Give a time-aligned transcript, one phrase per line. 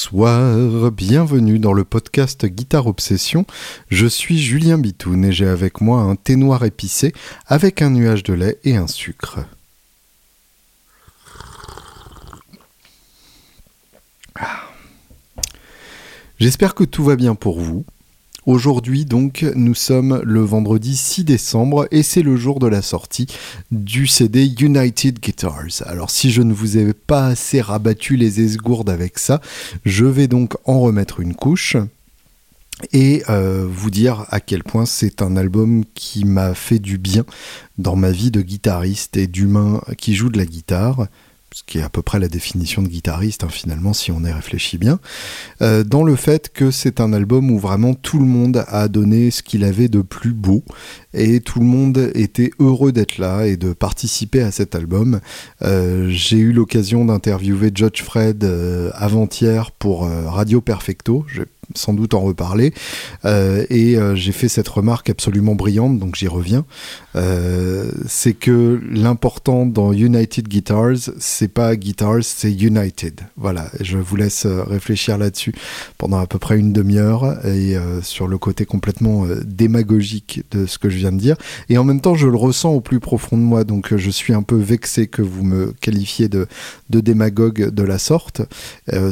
[0.00, 3.44] Bonsoir, bienvenue dans le podcast Guitare Obsession.
[3.90, 7.12] Je suis Julien Bitoun et j'ai avec moi un thé noir épicé
[7.46, 9.40] avec un nuage de lait et un sucre.
[14.38, 14.62] Ah.
[16.38, 17.84] J'espère que tout va bien pour vous.
[18.46, 23.26] Aujourd'hui donc nous sommes le vendredi 6 décembre et c'est le jour de la sortie
[23.70, 25.82] du CD United Guitars.
[25.84, 29.42] Alors si je ne vous ai pas assez rabattu les esgourdes avec ça,
[29.84, 31.76] je vais donc en remettre une couche
[32.94, 37.24] et euh, vous dire à quel point c'est un album qui m'a fait du bien
[37.76, 41.08] dans ma vie de guitariste et d'humain qui joue de la guitare
[41.52, 44.30] ce qui est à peu près la définition de guitariste hein, finalement si on y
[44.30, 45.00] réfléchit bien,
[45.62, 49.30] euh, dans le fait que c'est un album où vraiment tout le monde a donné
[49.30, 50.62] ce qu'il avait de plus beau
[51.12, 55.20] et tout le monde était heureux d'être là et de participer à cet album.
[55.62, 61.24] Euh, j'ai eu l'occasion d'interviewer Judge Fred euh, avant-hier pour Radio Perfecto,
[61.74, 62.72] sans doute en reparler,
[63.24, 66.64] et j'ai fait cette remarque absolument brillante, donc j'y reviens.
[68.06, 73.20] c'est que l'important dans United Guitars, c'est pas Guitars, c'est United.
[73.36, 75.54] Voilà, je vous laisse euh, réfléchir là-dessus
[75.98, 80.66] pendant à peu près une demi-heure et euh, sur le côté complètement euh, démagogique de
[80.66, 81.36] ce que je viens de dire.
[81.68, 84.32] Et en même temps, je le ressens au plus profond de moi, donc je suis
[84.32, 86.46] un peu vexé que vous me qualifiez de,
[86.90, 88.42] de démagogue de la sorte.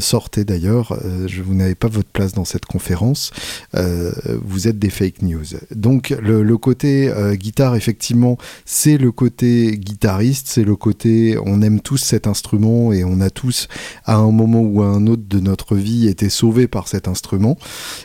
[0.00, 0.98] sortez d'ailleurs,
[1.44, 3.30] vous n'avez pas votre place dans cette conférence.
[3.74, 5.44] vous êtes des fake news.
[5.74, 11.98] Donc le, côté guitare, effectivement, c'est le côté guitariste, c'est le côté on aime tous
[11.98, 13.68] cette instrument et on a tous,
[14.04, 17.58] à un moment ou à un autre de notre vie, été sauvés par cet instrument.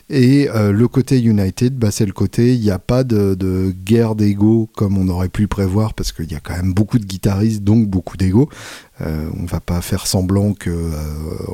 [0.10, 4.16] Et euh, le côté United, bah, c'est le côté, il n'y a pas de, guerre
[4.16, 7.64] d'ego comme on aurait pu prévoir, parce qu'il y a quand même beaucoup de guitaristes,
[7.64, 8.50] donc beaucoup d'ego.
[9.02, 10.92] Euh, on va pas faire semblant que euh,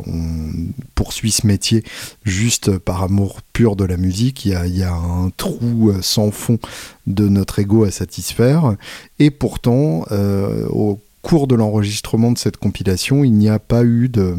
[0.05, 0.49] on
[0.93, 1.85] poursuit ce métier
[2.25, 4.45] juste par amour pur de la musique.
[4.45, 6.59] Il y a, un trou sans fond
[7.07, 8.75] de notre ego à satisfaire.
[9.19, 10.05] Et pourtant,
[10.69, 14.35] au cours de l'enregistrement de cette compilation, il n'y a pas eu de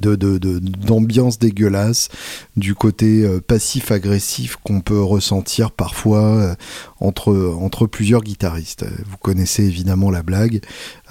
[0.00, 2.08] d'ambiance dégueulasse,
[2.56, 6.54] du côté euh, passif-agressif qu'on peut ressentir parfois euh,
[7.00, 8.84] entre, plusieurs guitaristes.
[9.06, 10.60] Vous connaissez évidemment la blague.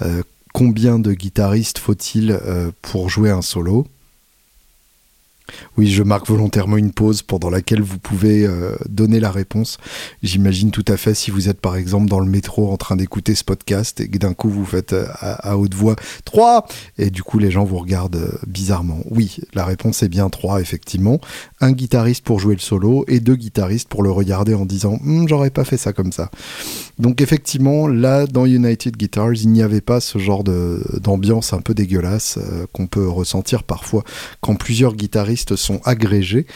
[0.02, 0.22] Euh,
[0.54, 2.38] combien de guitaristes faut-il
[2.82, 3.86] pour jouer un solo?
[5.76, 9.78] Oui, je marque volontairement une pause pendant laquelle vous pouvez euh, donner la réponse.
[10.22, 13.34] J'imagine tout à fait si vous êtes par exemple dans le métro en train d'écouter
[13.34, 16.66] ce podcast et que d'un coup vous faites euh, à, haute voix 3
[16.98, 18.98] et du coup les gens vous regardent euh, bizarrement.
[19.10, 21.20] Oui, la réponse est bien 3 effectivement.
[21.60, 25.28] Un guitariste pour jouer le solo et deux guitaristes pour le regarder en disant hm,
[25.28, 26.30] j'aurais pas fait ça comme ça.
[26.98, 31.72] Donc effectivement là dans United Guitars il n'y avait pas ce genre d'ambiance un peu
[31.72, 32.38] dégueulasse
[32.72, 34.04] qu'on peut ressentir parfois
[34.40, 36.46] quand plusieurs guitaristes sont agrégés.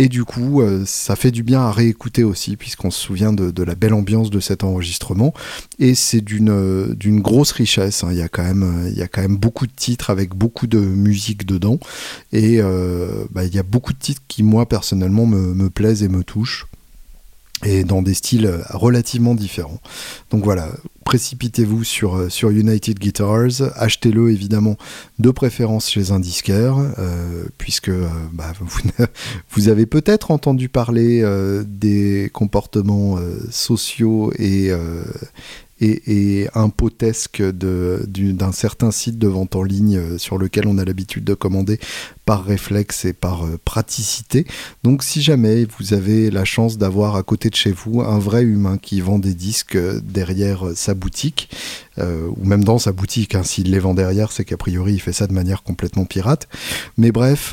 [0.00, 3.62] Et du coup, euh, ça fait du bien à réécouter aussi, puisqu'on se souvient de,
[3.62, 5.34] la belle ambiance de cet enregistrement.
[5.78, 8.02] Et c'est d'une euh, grosse richesse.
[8.02, 8.08] Hein.
[8.12, 10.78] Il, y a quand même, euh, y quand même beaucoup de titres avec beaucoup de
[10.78, 11.78] musique dedans.
[12.32, 12.60] Et
[13.30, 16.24] bah, il y a beaucoup de titres qui, moi, personnellement, me, me plaisent et me
[16.24, 16.66] touchent
[17.64, 19.80] et dans des styles relativement différents.
[20.30, 20.70] Donc voilà,
[21.10, 24.76] précipitez-vous sur, euh, sur United Guitars, achetez-le évidemment
[25.18, 28.52] de préférence chez un disquaire, euh, puisque euh, bah,
[29.50, 31.24] vous, avez peut-être entendu parler
[31.66, 33.18] des comportements
[33.50, 34.70] sociaux et,
[35.80, 41.24] et, impotesque d'un certain site de vente en ligne euh, sur lequel on a l'habitude
[41.24, 41.78] de commander
[42.26, 44.46] par réflexe et par euh, praticité.
[44.82, 48.42] Donc si jamais vous avez la chance d'avoir à côté de chez vous un vrai
[48.42, 51.48] humain qui vend des disques euh, derrière sa boutique,
[51.98, 55.12] ou même dans sa boutique, hein, s'il les vend derrière, c'est qu'a priori il fait
[55.12, 56.48] ça de manière complètement pirate.
[56.96, 57.52] Mais bref,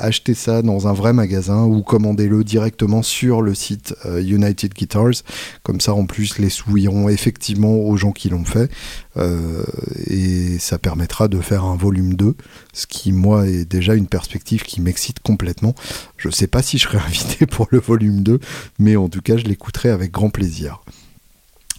[0.00, 5.22] achetez ça dans un vrai magasin ou commandez-le directement sur le site United Guitars.
[5.62, 8.70] Comme ça en plus les sous iront effectivement aux gens qui l'ont fait.
[9.16, 9.64] Euh,
[10.06, 12.36] et ça permettra de faire un volume 2,
[12.72, 15.74] ce qui, moi, est déjà une perspective qui m'excite complètement.
[16.16, 18.40] Je sais pas si je serai invité pour le volume 2,
[18.78, 20.82] mais en tout cas, je l'écouterai avec grand plaisir.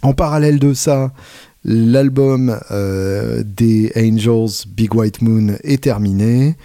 [0.02, 1.12] En parallèle de ça,
[1.64, 6.56] l'album euh, des Angels Big White Moon est terminé.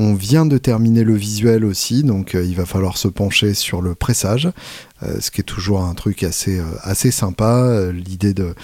[0.00, 3.82] On vient de terminer le visuel aussi, donc euh, il va falloir se pencher sur
[3.82, 4.48] le pressage,
[5.02, 7.90] euh, ce qui est toujours un truc assez, euh, assez sympa.
[7.92, 8.54] L'idée de,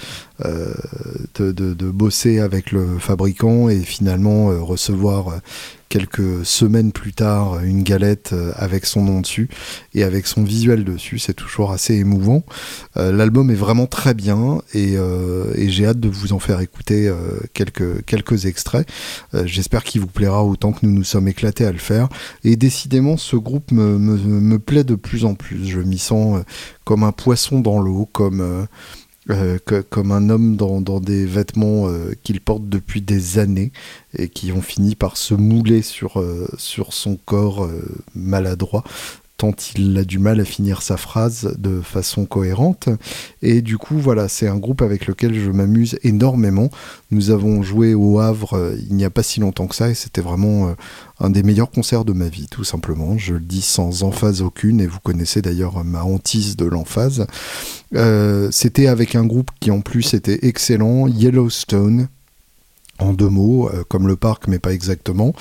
[1.37, 5.41] de, bosser avec le fabricant et finalement recevoir
[5.95, 9.47] quelques semaines plus tard une galette avec son nom dessus
[9.93, 11.19] et avec son visuel dessus.
[11.19, 12.43] C'est toujours assez émouvant.
[12.97, 14.97] L'album est vraiment très bien et,
[15.69, 17.09] j'ai hâte de vous en faire écouter
[17.53, 18.85] quelques, quelques extraits.
[19.45, 22.09] J'espère qu'il vous plaira autant que nous nous sommes éclatés à le faire.
[22.43, 25.65] Et décidément, ce groupe me, me, me plaît de plus en plus.
[25.65, 26.43] Je m'y sens
[26.83, 28.67] comme un poisson dans l'eau, comme
[29.31, 29.57] euh,
[29.89, 33.71] comme un homme dans, des vêtements euh, qu'il porte depuis des années
[34.15, 37.67] et qui ont fini par se mouler sur, euh, sur son corps
[38.13, 38.83] maladroit
[39.37, 42.89] tant il a du mal à finir sa phrase de façon cohérente.
[43.41, 46.69] Et du coup, voilà, c'est un groupe avec lequel je m'amuse énormément.
[47.11, 49.93] Nous avons joué au Havre euh, il n'y a pas si longtemps que ça, et
[49.93, 50.73] c'était vraiment euh,
[51.19, 53.17] un des meilleurs concerts de ma vie, tout simplement.
[53.17, 57.27] Je le dis sans emphase aucune, et vous connaissez d'ailleurs ma hantise de l'emphase.
[57.95, 62.07] Euh, c'était avec un groupe qui en plus était excellent, Yellowstone
[62.99, 65.33] en deux mots, euh, comme le parc, mais pas exactement.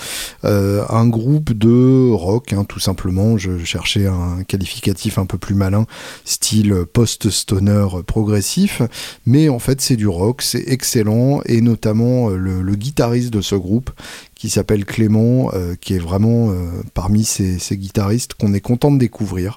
[0.44, 3.38] Euh, un groupe de rock, hein, tout simplement.
[3.38, 5.86] Je cherchais un qualificatif un peu plus malin,
[6.24, 8.82] style post-stoner progressif.
[9.26, 11.40] Mais en fait, c'est du rock, c'est excellent.
[11.46, 13.90] Et notamment euh, le, guitariste de ce groupe,
[14.44, 18.98] qui s'appelle Clément, euh, qui est vraiment euh, parmi ces, guitaristes qu'on est content de
[18.98, 19.56] découvrir.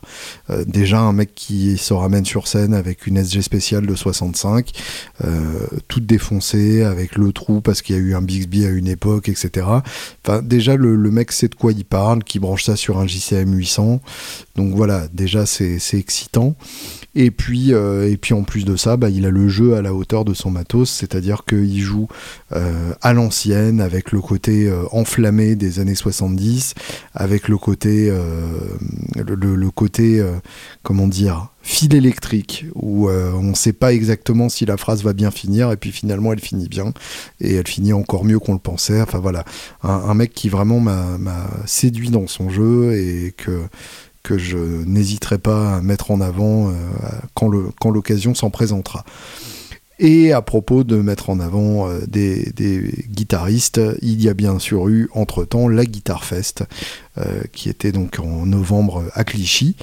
[0.50, 4.72] Euh, déjà un mec qui se ramène sur scène avec une SG spéciale de 65,
[5.90, 9.28] toute défoncée, avec le trou parce qu'il y a eu un Bixby à une époque,
[9.28, 9.68] etc.
[10.24, 13.54] Enfin, déjà le, mec sait de quoi il parle, qui branche ça sur un JCM
[13.54, 14.00] 800.
[14.56, 16.56] Donc voilà, déjà c'est excitant.
[17.14, 19.94] Et puis, et puis en plus de ça, bah, il a le jeu à la
[19.94, 22.08] hauteur de son matos, c'est-à-dire qu'il joue
[22.52, 26.74] à l'ancienne, avec le côté enflammé des années 70,
[27.14, 28.12] avec le côté,
[29.16, 30.24] le, côté
[30.84, 35.32] comment dire, fil électrique, où on ne sait pas exactement si la phrase va bien
[35.32, 36.94] finir, et puis finalement elle finit bien,
[37.42, 39.02] et elle finit encore mieux qu'on le pensait.
[39.02, 39.44] Enfin voilà,
[39.84, 43.62] un, mec qui vraiment m'a séduit dans son jeu, et que
[44.28, 46.74] que je n'hésiterai pas à mettre en avant euh,
[47.34, 49.06] quand l'occasion s'en présentera.
[50.00, 52.54] Et à propos de mettre en avant euh, des,
[53.10, 56.64] guitaristes, il y a bien sûr eu entre-temps la Guitar Fest,
[57.18, 59.76] euh, qui était donc en novembre à Clichy.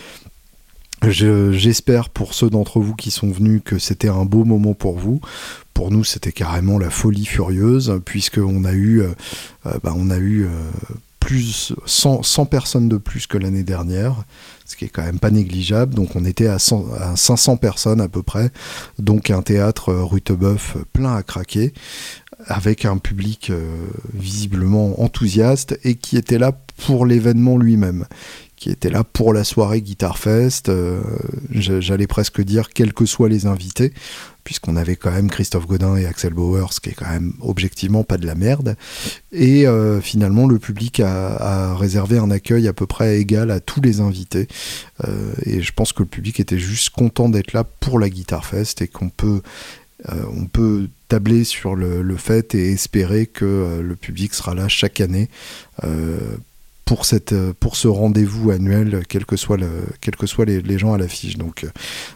[1.03, 5.21] J'espère pour ceux d'entre vous qui sont venus que c'était un beau moment pour vous.
[5.75, 9.03] Pour nous, c'était carrément la folie furieuse, puisqu'on a eu,
[9.65, 10.49] bah, on a eu
[11.25, 14.25] plus 100, personnes de plus que l'année dernière,
[14.67, 15.95] ce qui est quand même pas négligeable.
[15.95, 18.51] Donc on était à, 500 personnes à peu près,
[18.99, 21.73] donc un théâtre euh, Rutebeuf plein à craquer,
[22.47, 23.65] avec un public euh,
[24.13, 26.53] visiblement enthousiaste et qui était là
[26.85, 28.05] pour l'événement lui-même
[28.57, 30.69] qui était là pour la soirée Guitar Fest.
[30.69, 31.03] Euh,
[31.51, 33.93] j'allais presque dire, quels que soient les invités,
[34.45, 38.05] puisqu'on avait quand même Christophe Godin et Axel Bauer, ce qui est quand même objectivement
[38.05, 38.77] pas de la merde.
[39.33, 43.81] Et euh, finalement, le public a, réservé un accueil à peu près égal à tous
[43.81, 44.47] les invités.
[45.09, 48.45] Euh, et je pense que le public était juste content d'être là pour la Guitar
[48.45, 49.41] Fest et qu'on peut
[50.53, 55.31] peut tabler sur le, fait et espérer que le public sera là chaque année
[56.85, 60.99] pour, cette, euh, pour ce rendez-vous annuel, quels que soient, que les, les, gens à
[60.99, 61.37] l'affiche.
[61.37, 61.69] Donc, euh,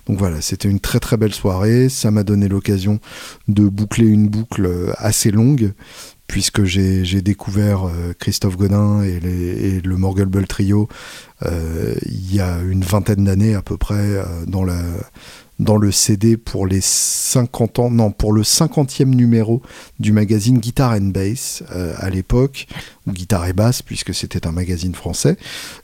[0.06, 1.88] donc voilà, c'était une très très belle soirée.
[1.88, 3.00] Ça m'a donné l'occasion
[3.49, 5.73] de boucler une boucle euh, assez longue,
[6.26, 10.87] puisque j'ai découvert Christophe Godin et, le Morgul Trio
[11.43, 14.82] il y a une vingtaine d'années à peu près dans la
[15.58, 19.62] dans le CD pour les 50 ans, non, pour le 50e numéro
[19.99, 22.66] du magazine Guitar and Bass euh, à l'époque,
[23.06, 25.37] ou Guitare et Basse, puisque c'était un magazine français.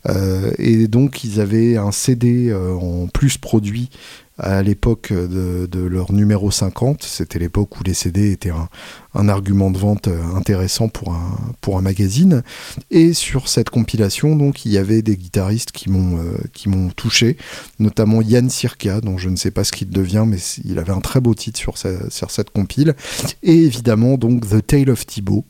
[0.09, 3.91] Euh, et donc, ils avaient un CD euh, en plus produit
[4.39, 7.03] à l'époque de, leur numéro 50.
[7.03, 12.43] C'était l'époque où les CD étaient un, argument de vente euh, intéressant pour un, magazine.
[12.91, 17.37] Et sur cette compilation, donc, il y avait des guitaristes qui m'ont euh, touché,
[17.79, 21.01] notamment Yann Sirka, dont je ne sais pas ce qu'il devient, mais il avait un
[21.01, 22.95] très beau titre sur, sur cette compile.
[23.43, 25.45] Et évidemment, donc, The Tale of Thibaut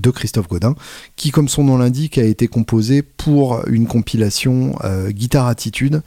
[0.00, 0.74] de Christophe Godin,
[1.16, 6.02] qui, comme son nom l'indique, a été composé pour une compilation euh, Guitare Attitude,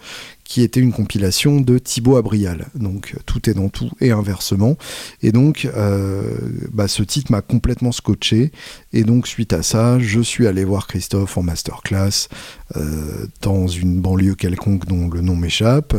[0.45, 2.67] qui était une compilation de Thibaut Abrial.
[2.75, 4.77] Donc tout est dans tout et inversement.
[5.21, 6.23] Et donc euh,
[6.71, 8.51] bah, ce titre m'a complètement scotché.
[8.93, 12.29] Et donc suite à ça, je suis allé voir Christophe en masterclass
[12.77, 15.95] euh, dans une banlieue quelconque dont le nom m'échappe.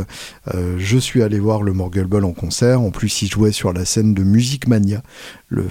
[0.55, 2.81] Euh, je suis allé voir le Morgul en concert.
[2.81, 5.03] En plus, il jouait sur la scène de Music Mania,
[5.49, 5.65] le,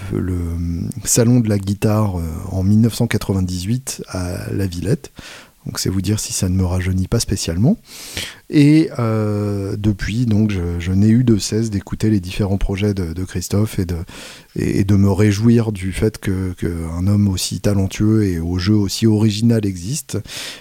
[1.04, 2.16] salon de la guitare
[2.50, 5.12] en 1998 à La Villette
[5.66, 7.76] Donc c'est vous dire si ça ne me rajeunit pas spécialement.
[8.48, 13.80] Et euh, depuis, donc, je, n'ai eu de cesse d'écouter les différents projets de, Christophe
[13.80, 13.84] et
[14.84, 20.18] de, me réjouir du fait qu'un homme aussi talentueux et au jeu aussi original existe.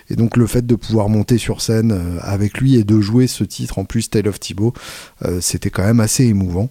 [0.10, 3.28] Et donc le fait de pouvoir monter sur scène euh, avec lui et de jouer
[3.28, 4.74] ce titre, en plus Tale of Thibaut,
[5.24, 6.70] euh, c'était quand même assez émouvant.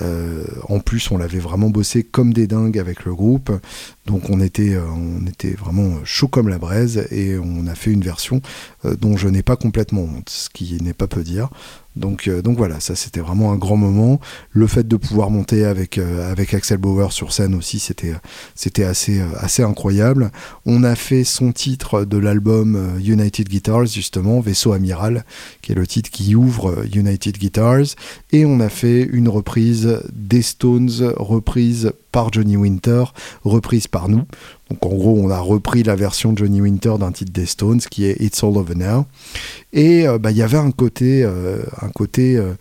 [0.00, 3.50] Euh, en plus, on l'avait vraiment bossé comme des dingues avec le groupe.
[4.06, 7.92] Donc on était, euh, on était vraiment chaud comme la braise et on a fait
[7.92, 8.40] une version
[8.84, 11.50] euh, dont je n'ai pas complètement honte, ce qui n'est pas peu dire.
[11.96, 14.20] Donc, euh, donc voilà, ça c'était vraiment un grand moment.
[14.50, 18.14] Le fait de pouvoir monter avec, euh, avec Axel Bauer sur scène aussi, c'était,
[18.84, 20.30] assez, euh, assez incroyable.
[20.64, 25.24] On a fait son titre de l'album United Guitars, justement, Vaisseau Amiral,
[25.60, 27.96] qui est le titre qui ouvre United Guitars.
[28.32, 33.04] Et on a fait une reprise des Stones, reprise par Johnny Winter,
[33.44, 34.24] reprise par nous.
[34.70, 37.80] Donc en gros, on a repris la version de Johnny Winter d'un titre des Stones
[37.80, 39.06] qui est It's All Over Now.
[39.72, 42.54] Et euh, bah, il y avait un côté, euh, un côté euh,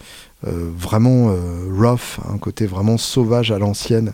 [0.44, 1.36] vraiment
[1.70, 4.14] rough, un côté vraiment sauvage à l'ancienne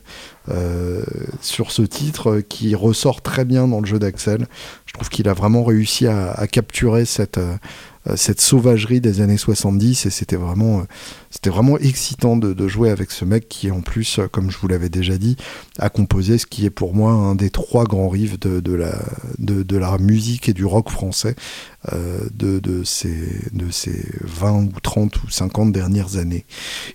[1.42, 4.48] sur ce titre qui ressort très bien dans le jeu d'Axel.
[4.86, 7.40] Je trouve qu'il a vraiment réussi à capturer cette
[8.08, 10.84] euh, cette sauvagerie des années 70 et c'était vraiment, euh,
[11.30, 14.68] c'était vraiment excitant de, jouer avec ce mec qui en plus, euh, comme je vous
[14.68, 15.36] l'avais déjà dit,
[15.80, 18.94] a composé ce qui est pour moi un des trois grands rives de, la,
[19.40, 21.36] de, la musique et du rock français
[21.90, 23.16] de, de, ces,
[23.54, 26.46] de ces 20 ou 30 ou 50 dernières années.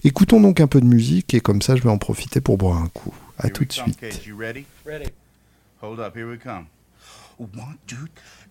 [0.04, 2.76] Écoutons donc un peu de musique et comme ça je vais en profiter pour boire
[2.76, 3.14] un coup.
[3.42, 3.98] À tout de suite.
[5.80, 6.68] Hold up, here we come.
[7.38, 8.06] One, two,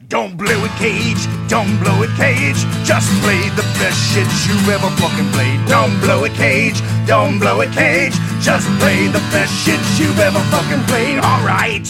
[0.09, 1.25] don't blow it, Cage.
[1.47, 2.59] Don't blow it, Cage.
[2.83, 5.65] Just play the best shit you ever fucking played.
[5.67, 6.81] Don't blow it, Cage.
[7.07, 8.13] Don't blow it, Cage.
[8.41, 11.19] Just play the best shit you ever fucking played.
[11.19, 11.87] All right.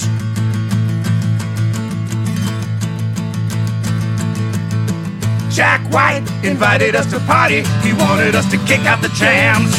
[5.49, 7.63] Jack White invited us to party.
[7.81, 9.73] He wanted us to kick out the jams.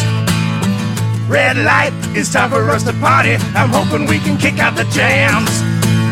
[1.32, 3.36] Red light, it's time for us to party.
[3.56, 5.48] I'm hoping we can kick out the jams.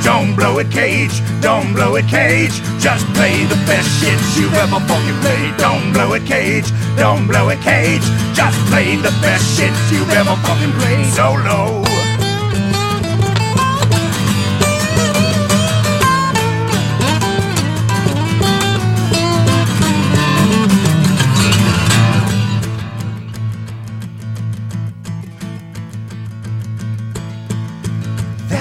[0.02, 1.20] Don't blow it, Cage.
[1.42, 2.54] Don't blow it, Cage.
[2.80, 5.54] Just play the best shit you've ever fucking played.
[5.58, 6.72] Don't blow it, Cage.
[6.96, 8.00] Don't blow it, Cage.
[8.32, 11.04] Just play the best shit you've ever fucking played.
[11.12, 11.99] Solo.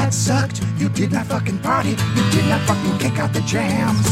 [0.09, 0.63] That sucked.
[0.81, 1.91] You did not fucking party.
[1.91, 4.09] You did not fucking kick out the jams.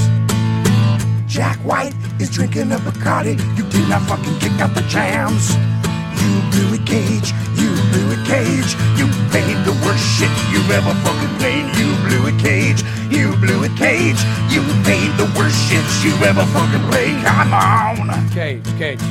[1.26, 3.34] Jack White is drinking a Bacardi.
[3.58, 5.58] You did not fucking kick out the jams.
[6.22, 7.34] You blew a Cage.
[7.58, 8.78] You blew a Cage.
[8.94, 11.66] You played the worst shit you've ever fucking played.
[11.82, 12.86] You blew a Cage.
[13.10, 14.22] You blew a Cage.
[14.54, 17.26] You played the worst shit you've ever fucking played.
[17.26, 18.30] Come on.
[18.38, 19.02] Cage, Cage.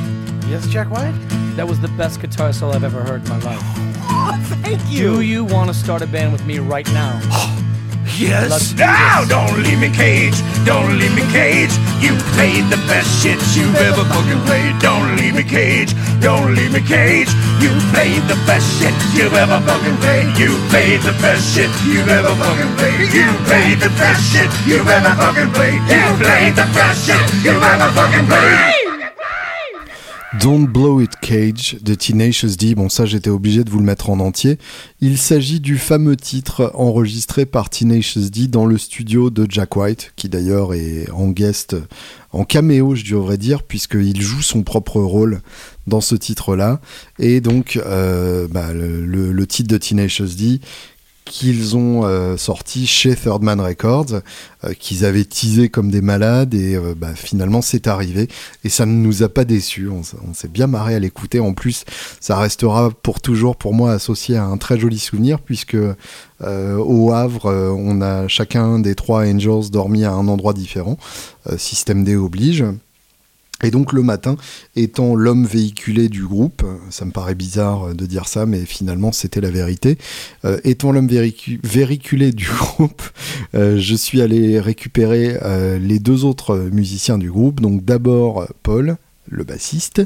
[0.47, 1.19] Yes, Jack White?
[1.59, 3.86] That was the best guitar solo I've ever heard in my life.
[4.63, 5.15] Thank you.
[5.15, 7.19] Do you want to start a band with me right now?
[8.17, 8.73] yes.
[8.73, 10.35] Now, don't leave me cage.
[10.65, 11.71] Don't leave me cage.
[11.99, 14.79] You played the best shit you've ever fucking played.
[14.79, 15.93] Don't leave me cage.
[16.21, 17.29] Don't leave me cage.
[17.59, 20.37] You played the best shit you've ever fucking played.
[20.37, 23.11] You played the best shit you've ever fucking played.
[23.13, 25.81] You played the best shit you've ever fucking played.
[25.91, 28.86] You played the best shit you've ever fucking played.
[30.41, 32.75] Don't Blow It Cage de Tenacious D.
[32.75, 34.57] Bon, ça, j'étais obligé de vous le mettre en entier.
[34.99, 40.13] Il s'agit du fameux titre enregistré par Tenacious D dans le studio de Jack White,
[40.15, 41.75] qui d'ailleurs est en guest,
[42.31, 45.41] en caméo, je devrais dire, puisqu'il joue son propre rôle
[45.87, 46.81] dans ce titre-là.
[47.19, 50.59] Et donc, euh, bah, le, titre de Tenacious D
[51.29, 54.21] qu'ils ont euh, sorti chez Third Man Records,
[54.63, 58.27] euh, qu'ils avaient teasé comme des malades et euh, bah, finalement c'est arrivé
[58.63, 59.89] et ça ne nous a pas déçus.
[59.89, 60.03] On,
[60.33, 61.39] s'est bien marré à l'écouter.
[61.39, 61.85] En plus,
[62.19, 65.77] ça restera pour toujours pour moi associé à un très joli souvenir puisque
[66.43, 70.97] au Havre, on a chacun des trois Angels dormi à un endroit différent.
[71.57, 72.63] système D oblige.
[73.63, 74.35] Et donc le matin,
[74.75, 79.41] étant l'homme véhiculé du groupe, ça me paraît bizarre de dire ça, mais finalement c'était
[79.41, 79.97] la vérité,
[80.45, 83.01] euh, étant l'homme véhiculé du groupe,
[83.55, 88.97] euh, je suis allé récupérer euh, les deux autres musiciens du groupe, donc d'abord Paul,
[89.29, 90.03] le bassiste,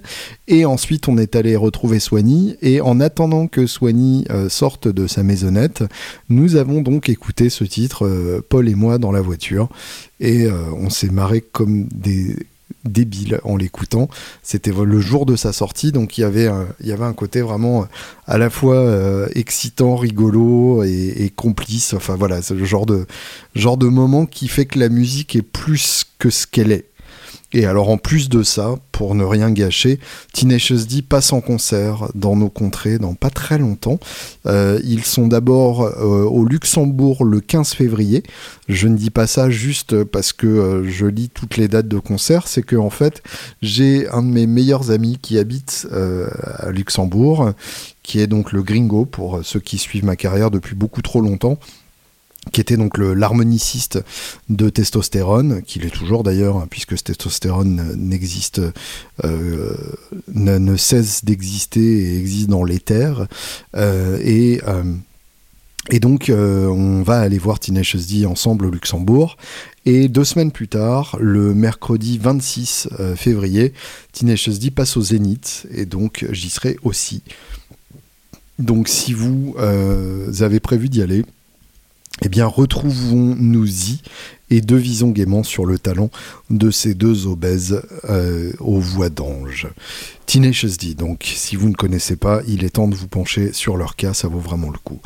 [0.48, 5.24] et ensuite on est allé retrouver Soigny, et en attendant que Soigny sorte de sa
[5.24, 5.84] maisonnette,
[6.30, 9.70] nous avons donc écouté ce titre, Paul et moi, dans la voiture,
[10.20, 12.36] et on s'est marré comme des
[12.86, 14.10] débile en l'écoutant.
[14.44, 17.88] C'était le jour de sa sortie, donc il y avait un, côté vraiment
[18.28, 21.94] à la fois euh, excitant, rigolo et, complice.
[21.94, 23.06] Enfin voilà, c'est le genre de,
[23.56, 26.91] genre de moment qui fait que la musique est plus que ce qu'elle est.
[27.54, 30.00] Et alors en plus de ça, pour ne rien gâcher,
[30.34, 34.00] Tenacious D passe en concert dans nos contrées dans pas très longtemps.
[34.46, 38.24] Euh, ils sont d'abord euh, au Luxembourg le 15 février.
[38.70, 42.00] Je ne dis pas ça juste parce que euh, je lis toutes les dates de
[42.00, 43.22] concert, c'est que en fait
[43.62, 47.52] j'ai un de mes meilleurs amis qui habite à Luxembourg,
[48.04, 51.58] qui est donc le Gringo pour ceux qui suivent ma carrière depuis beaucoup trop longtemps
[52.52, 54.04] qui était donc l'harmoniciste
[54.50, 58.62] de testostérone, qu'il est toujours d'ailleurs, hein, puisque ce testostérone n'existe,
[59.24, 59.76] euh,
[60.34, 63.28] ne, cesse d'exister et existe dans l'éther.
[63.76, 64.84] Euh, et, euh,
[65.92, 69.38] et donc, on va aller voir Tenacious D ensemble au Luxembourg.
[69.86, 73.74] Et deux semaines plus tard, le mercredi 26 février,
[74.14, 77.24] Tenacious D passe au Zénith, et donc j'y serai aussi.
[78.60, 81.26] Donc si vous avez prévu d'y aller,
[82.24, 84.02] eh bien, retrouvons-nous-y
[84.50, 86.10] et devisons gaiement sur le talent
[86.50, 89.68] de ces deux obèses euh, aux voix d'ange.
[90.26, 93.78] Tenacious D, donc, si vous ne connaissez pas, il est temps de vous pencher sur
[93.78, 95.00] leur cas, ça vaut vraiment le coup.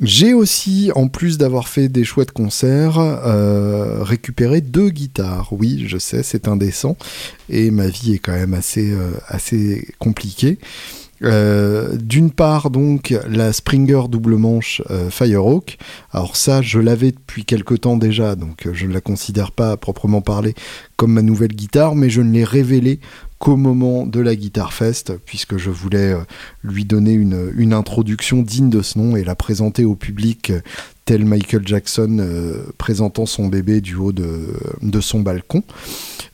[0.00, 5.52] J'ai aussi, en plus d'avoir fait des chouettes concerts, euh, récupéré deux guitares.
[5.52, 6.96] Oui, je sais, c'est indécent,
[7.50, 10.58] et ma vie est quand même assez, euh, assez compliquée.
[11.22, 15.78] Euh, d'une part, donc, la Springer double manche euh, Firehawk.
[16.12, 19.72] Alors, ça, je l'avais depuis quelque temps déjà, donc euh, je ne la considère pas
[19.72, 20.54] à proprement parler
[20.96, 23.00] comme ma nouvelle guitare, mais je ne l'ai révélée
[23.38, 26.14] qu'au moment de la Guitar Fest, puisque je voulais
[26.62, 30.52] lui donner une, introduction digne de ce nom et la présenter au public
[31.06, 32.22] tel Michael Jackson
[32.76, 35.62] présentant son bébé du haut de, de son balcon.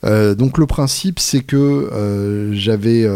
[0.03, 3.07] donc le principe c'est que j'avais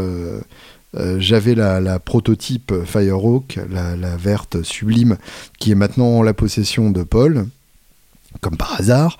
[0.97, 5.17] euh, j'avais la, prototype Firehawk, la, verte sublime,
[5.59, 7.47] qui est maintenant en la possession de Paul,
[8.41, 9.17] comme par hasard.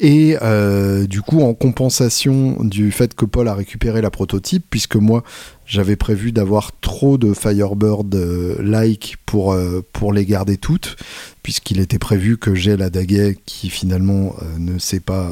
[0.00, 4.96] Et euh, du coup, en compensation du fait que Paul a récupéré la prototype, puisque
[4.96, 5.22] moi
[5.66, 10.96] j'avais prévu d'avoir trop de Firebird-like pour, euh, pour les garder toutes,
[11.42, 15.30] puisqu'il était prévu que j'ai la daguet qui finalement ne s'est pas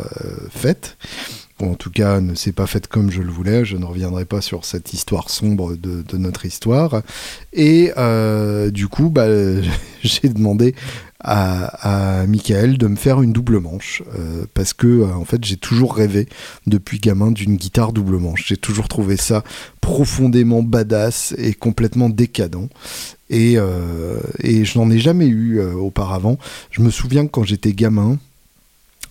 [0.51, 0.97] faite
[1.63, 3.65] en tout cas ne s'est pas faite comme je le voulais.
[3.65, 7.03] Je ne reviendrai pas sur cette histoire sombre de, notre histoire.
[7.53, 9.27] Et euh, du coup, bah,
[10.03, 10.75] j'ai demandé
[11.21, 15.45] à, à, Michael de me faire une double manche euh, parce que euh, en fait
[15.45, 16.27] j'ai toujours rêvé
[16.67, 18.45] depuis gamin d'une guitare double manche.
[18.47, 19.45] J'ai toujours trouvé ça
[19.81, 22.69] profondément badass et complètement décadent.
[23.31, 23.57] Et,
[24.41, 26.39] et je n'en ai jamais eu auparavant.
[26.71, 28.19] Je me souviens que quand j'étais gamin,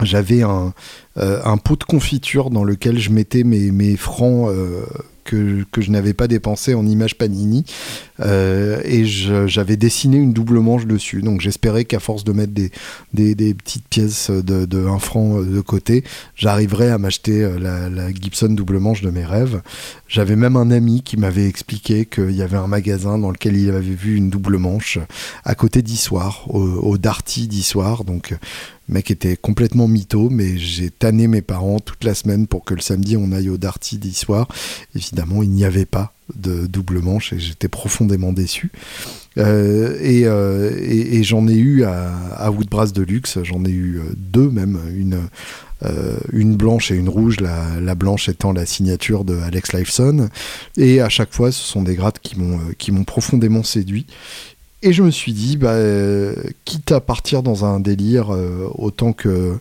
[0.06, 0.74] j'avais un,
[1.18, 4.86] euh, un pot de confiture dans lequel je mettais mes, francs euh,
[5.26, 7.66] que, que, je n'avais pas dépensé en images Panini
[8.22, 11.22] euh, et j'avais dessiné une double manche dessus.
[11.22, 12.72] Donc j'espérais qu'à force de mettre des,
[13.14, 18.80] des, petites pièces de, de 1 franc de côté j'arriverais à m'acheter la, Gibson double
[18.80, 19.62] manche de mes rêves.
[20.08, 23.70] J'avais même un ami qui m'avait expliqué qu'il y avait un magasin dans lequel il
[23.70, 24.98] avait vu une double manche
[25.44, 28.34] à côté d'Issoir au, au Darty d'Issoir donc
[28.92, 32.82] mec était complètement mytho, mais j'ai tanné mes parents toute la semaine pour que le
[32.82, 34.48] samedi on aille au Darty d'histoire.
[34.96, 38.72] Évidemment, il n'y avait pas de double manche et j'étais profondément déçu.
[39.38, 44.50] Euh, euh, et, j'en ai eu à, à Woodbrass Deluxe, j'en ai eu euh, deux
[44.50, 45.22] même, une,
[46.32, 50.30] une blanche et une rouge, la, la, blanche étant la signature de Alex Lifeson.
[50.78, 54.06] Et à chaque fois, ce sont des grades qui m'ont profondément séduit.
[54.84, 56.34] Et je me suis dit, bah, euh,
[56.66, 59.60] quitte à partir dans un délire, euh, autant, que,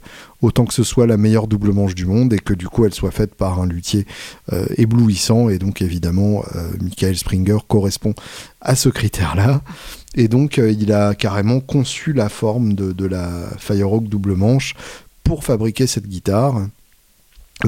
[0.70, 3.34] ce soit la meilleure double manche du monde et que du coup elle soit faite
[3.34, 4.06] par un luthier
[4.54, 5.50] euh, éblouissant.
[5.50, 6.42] Et donc évidemment,
[6.80, 8.14] Michael Springer correspond
[8.62, 9.60] à ce critère-là.
[10.14, 13.28] Et donc il a carrément conçu la forme de, de la
[13.58, 14.74] Firehawk double manche
[15.22, 16.62] pour fabriquer cette guitare.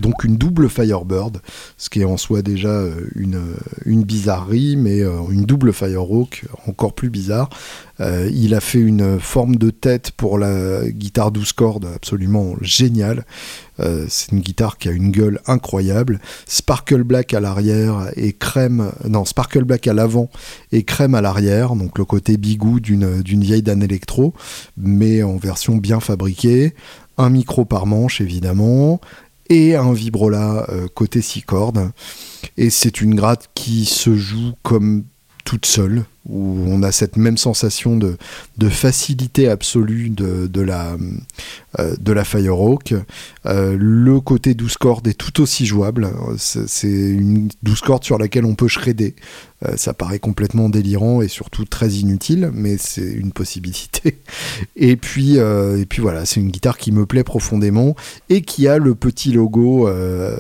[0.01, 1.43] Donc une double Firebird,
[1.77, 6.95] ce qui est en soi déjà euh, une, bizarrerie, mais euh, une double Firehawk, encore
[6.95, 7.51] plus bizarre.
[8.01, 13.25] Euh, il a fait une forme de tête pour la guitare 12 cordes absolument géniale.
[14.09, 16.21] c'est une guitare qui a une gueule incroyable.
[16.47, 18.93] Sparkle Black à l'arrière et crème...
[19.09, 20.31] Non, Sparkle Black à l'avant
[20.71, 24.35] et crème à l'arrière, donc le côté bigou d'une vieille Dan électro,
[24.77, 26.75] mais en version bien fabriquée.
[27.19, 29.01] Un micro par manche évidemment,
[29.49, 31.91] et un vibrola euh, côté 6 cordes.
[32.57, 35.05] Et c'est une gratte qui se joue comme
[35.45, 38.17] toute seule, où on a cette même sensation de,
[38.69, 40.97] facilité absolue de, de la,
[41.79, 42.95] euh, de la Firehawk.
[43.47, 46.09] Euh, le côté 12 cordes est tout aussi jouable.
[46.39, 49.15] C'est une 12 cordes sur laquelle on peut shredder.
[49.65, 54.19] Euh, ça paraît complètement délirant et surtout très inutile, mais c'est une possibilité.
[54.77, 57.95] et puis, et puis voilà, c'est une guitare qui me plaît profondément
[58.29, 59.89] et qui a le petit logo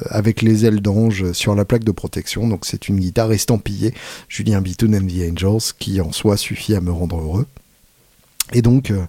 [0.08, 2.48] avec les ailes d'ange sur la plaque de protection.
[2.48, 3.94] Donc c'est une guitare estampillée
[4.28, 7.46] Julien Bitoun and the Angels qui en soi suffit à me rendre heureux.
[8.52, 9.00] Et donc, euh,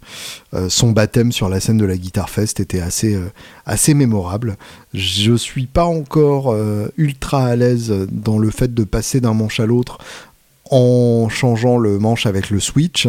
[0.54, 3.32] euh, son baptême sur la scène de la Guitar Fest était assez, euh,
[3.66, 4.58] assez mémorable.
[4.94, 6.56] Je suis pas encore
[6.98, 9.98] ultra à l'aise dans le fait de passer d'un manche à l'autre
[10.74, 13.08] en changeant le manche avec le switch.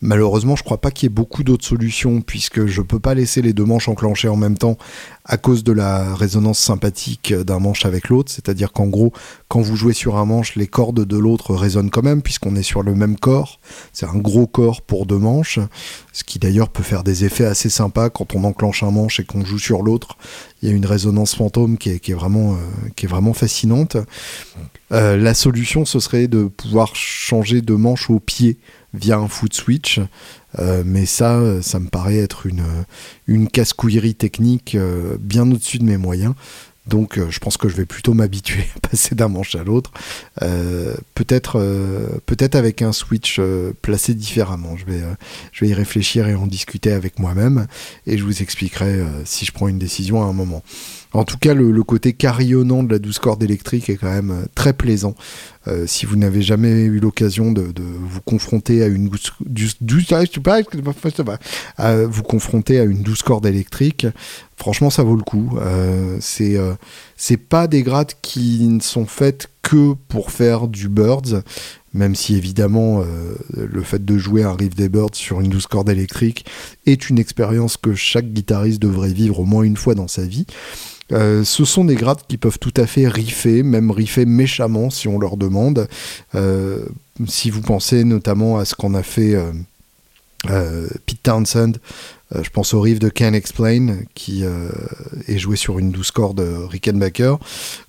[0.00, 3.40] Malheureusement, je crois pas qu'il y ait beaucoup d'autres solutions puisque je peux pas laisser
[3.40, 4.76] les deux manches enclenchées en même temps
[5.24, 8.32] à cause de la résonance sympathique d'un manche avec l'autre.
[8.32, 9.12] C'est-à-dire qu'en gros,
[9.46, 12.64] quand vous jouez sur un manche, les cordes de l'autre résonnent quand même puisqu'on est
[12.64, 13.60] sur le même corps.
[13.92, 15.60] C'est un gros corps pour deux manches,
[16.12, 19.24] ce qui d'ailleurs peut faire des effets assez sympas quand on enclenche un manche et
[19.24, 20.16] qu'on joue sur l'autre.
[20.62, 23.96] Il y a une résonance fantôme qui est, vraiment, euh, qui est vraiment fascinante.
[24.92, 28.58] Euh, la solution, ce serait de pouvoir changer de manche au pied
[28.92, 30.00] via un foot switch.
[30.58, 32.64] Euh, mais ça, ça me paraît être une,
[33.26, 34.76] une casse-couillerie technique
[35.18, 36.34] bien au-dessus de mes moyens.
[36.86, 39.90] Donc je pense que je vais plutôt m'habituer à passer d'un manche à l'autre.
[41.14, 41.56] peut-être
[42.54, 43.40] avec un switch
[43.82, 44.76] placé différemment.
[44.76, 47.66] Je vais y réfléchir et en discuter avec moi-même.
[48.06, 50.62] Et je vous expliquerai si je prends une décision à un moment.
[51.14, 54.44] En tout cas, le, côté carillonnant de la douze cordes électrique est quand même euh,
[54.56, 55.14] très plaisant.
[55.68, 59.08] Euh, si vous n'avez jamais eu l'occasion de, vous confronter à une
[62.04, 64.08] vous confronter à une cordes électrique,
[64.56, 65.56] franchement, ça vaut le coup.
[65.60, 66.56] Euh, c'est
[67.16, 71.42] c'est pas des grades qui ne sont faites que pour faire du birds
[71.94, 73.04] même si évidemment
[73.56, 76.44] le fait de jouer un riff des Birds sur une douze cordes électrique
[76.86, 80.44] est une expérience que chaque guitariste devrait vivre au moins une fois dans sa vie.
[81.12, 85.08] Euh, ce sont des grades qui peuvent tout à fait riffer, même riffer méchamment si
[85.08, 85.88] on leur demande.
[86.34, 86.84] Euh,
[87.26, 89.34] si vous pensez notamment à ce qu'on a fait
[90.50, 91.72] euh, Pete Townsend,
[92.42, 97.36] je pense au riff de Can Explain qui est joué sur une douce corde Rickenbacker.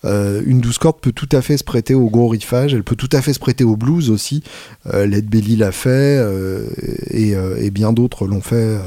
[0.04, 3.10] une douce corde peut tout à fait se prêter au gros riffage, elle peut tout
[3.12, 4.44] à fait se prêter au blues aussi.
[4.94, 6.24] Led Belly l'a fait
[7.10, 8.78] et, bien d'autres l'ont fait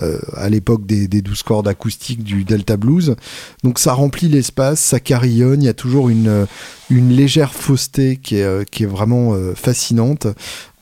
[0.00, 3.14] euh, à l'époque des, des 12 cordes acoustiques du Delta Blues.
[3.62, 6.46] Donc ça remplit l'espace, ça carillonne, il y a toujours une, euh,
[6.88, 10.26] une légère fausseté qui est, euh, qui est vraiment fascinante.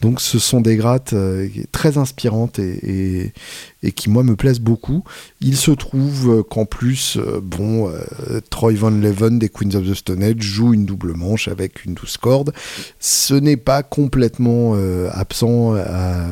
[0.01, 1.15] Donc ce sont des grattes
[1.73, 3.33] très inspirantes et,
[3.80, 5.05] et qui moi me plaisent beaucoup.
[5.41, 9.95] Il se trouve qu'en plus, euh, bon, euh, Troy Van Leven des Queens of the
[9.95, 12.53] Stone Age joue une double manche avec une douce corde.
[12.99, 15.75] Ce n'est pas complètement euh, absent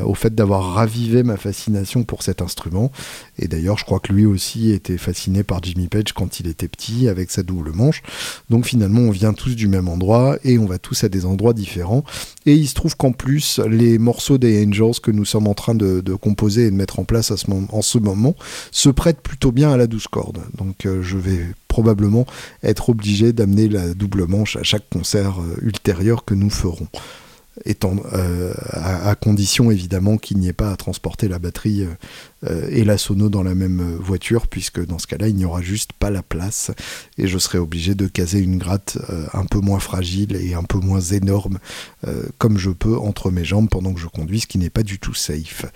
[0.04, 2.90] au fait d'avoir ravivé ma fascination pour cet instrument.
[3.38, 6.68] Et d'ailleurs, je crois que lui aussi était fasciné par Jimmy Page quand il était
[6.68, 8.02] petit avec sa double manche.
[8.50, 11.54] Donc finalement, on vient tous du même endroit et on va tous à des endroits
[11.54, 12.04] différents.
[12.46, 15.74] Et il se trouve qu'en plus, les morceaux des Angels que nous sommes en train
[15.74, 18.34] de, composer et de mettre en place en ce moment
[18.70, 20.40] se prête plutôt bien à la douce corde.
[20.56, 22.26] Donc euh, je vais probablement
[22.62, 26.88] être obligé d'amener la double manche à chaque concert euh, ultérieur que nous ferons
[27.64, 31.88] étant, euh, à, condition évidemment qu'il n'y ait pas à transporter la batterie euh,
[32.48, 35.60] euh, et la sono dans la même voiture, puisque dans ce cas-là, il n'y aura
[35.60, 36.70] juste pas la place
[37.16, 38.98] et je serai obligé de caser une gratte
[39.32, 41.58] un peu moins fragile et un peu moins énorme,
[42.38, 45.00] comme je peux entre mes jambes pendant que je conduis, ce qui n'est pas du
[45.00, 45.66] tout safe.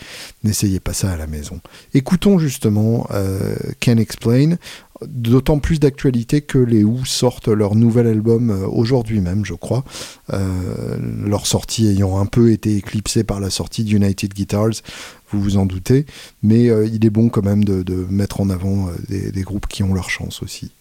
[0.44, 1.60] N'essayez pas ça à la maison.
[1.94, 3.08] Écoutons justement
[3.80, 4.56] Can Explain
[5.08, 9.84] d'autant plus d'actualité que les Who sortent leur nouvel album euh, aujourd'hui même, je crois.
[10.32, 14.82] Euh, leur sortie ayant un peu été éclipsée par la sortie d'United Guitars,
[15.30, 16.06] vous vous en doutez.
[16.42, 19.94] Mais euh, il est bon quand même de, mettre en avant des groupes qui ont
[19.94, 20.72] leur chance aussi.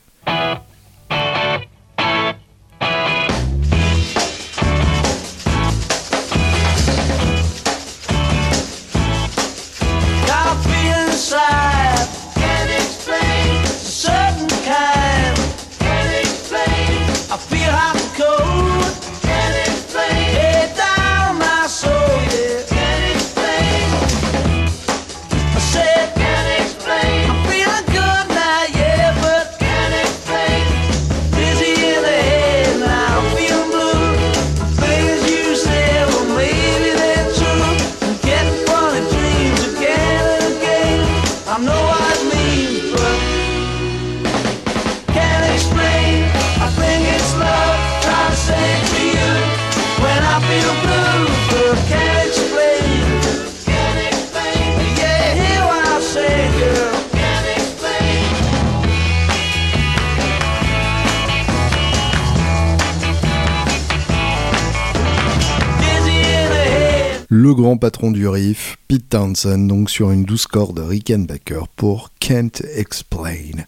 [67.54, 73.66] Grand patron du riff, Pete Townsend, donc sur une douce corde Rickenbacker pour Can't Explain.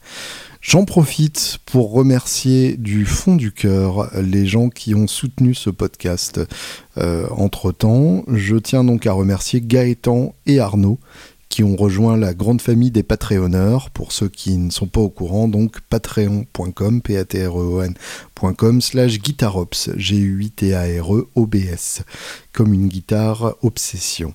[0.62, 6.40] J'en profite pour remercier du fond du cœur les gens qui ont soutenu ce podcast
[6.98, 8.24] euh, entre-temps.
[8.28, 11.00] Je tiens donc à remercier Gaëtan et Arnaud
[11.54, 13.92] qui ont rejoint la grande famille des Patreonneurs.
[13.92, 19.20] Pour ceux qui ne sont pas au courant, donc patreon.com, p a t e slash
[19.20, 22.02] guitarops, g u i t a r e o b s,
[22.54, 24.34] comme une guitare obsession.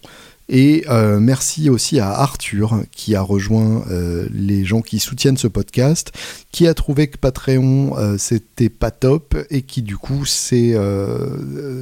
[0.48, 5.46] Et euh, merci aussi à Arthur qui a rejoint euh, les gens qui soutiennent ce
[5.46, 6.10] podcast,
[6.52, 10.24] qui a trouvé que Patreon euh, c'était pas top et qui du coup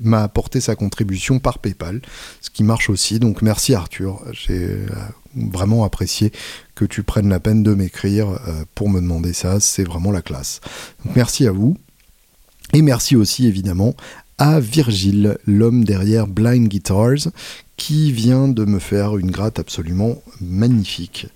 [0.02, 2.00] m'a apporté sa contribution par PayPal,
[2.40, 3.20] ce qui marche aussi.
[3.20, 4.76] Donc merci Arthur, j'ai
[5.34, 6.32] vraiment apprécié
[6.74, 8.40] que tu prennes la peine de m'écrire
[8.74, 10.60] pour me demander ça, c'est vraiment la classe.
[11.14, 11.76] Merci à vous.
[12.72, 13.94] Et merci aussi évidemment
[14.38, 17.28] à Virgile, l'homme derrière Blind Guitars,
[17.76, 21.28] qui vient de me faire une gratte absolument magnifique.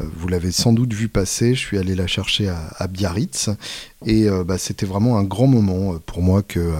[0.00, 3.50] Euh, vous l'avez sans doute vu passer, je suis allé la chercher à, Biarritz,
[4.06, 6.72] et euh, bah, c'était vraiment un grand moment euh, pour moi que,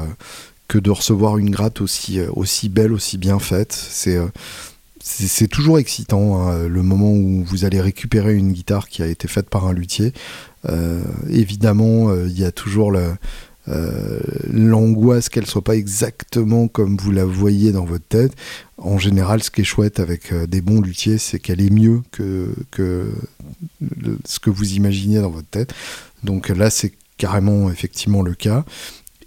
[0.68, 3.72] que de recevoir une gratte aussi, aussi belle, aussi bien faite.
[3.72, 4.18] C'est
[5.00, 9.26] c'est toujours excitant hein, le moment où vous allez récupérer une guitare qui a été
[9.26, 10.12] faite par un luthier.
[11.31, 13.14] évidemment, il y a toujours le,
[13.68, 18.33] euh, l'angoisse qu'elle soit pas exactement comme vous la voyez dans votre tête.
[18.78, 22.02] En général, ce qui est chouette avec euh, des bons luthiers, c'est qu'elle est mieux
[22.11, 23.12] que, que
[24.24, 25.74] ce que vous imaginez dans votre tête.
[26.22, 28.64] Donc là, c'est carrément effectivement le cas.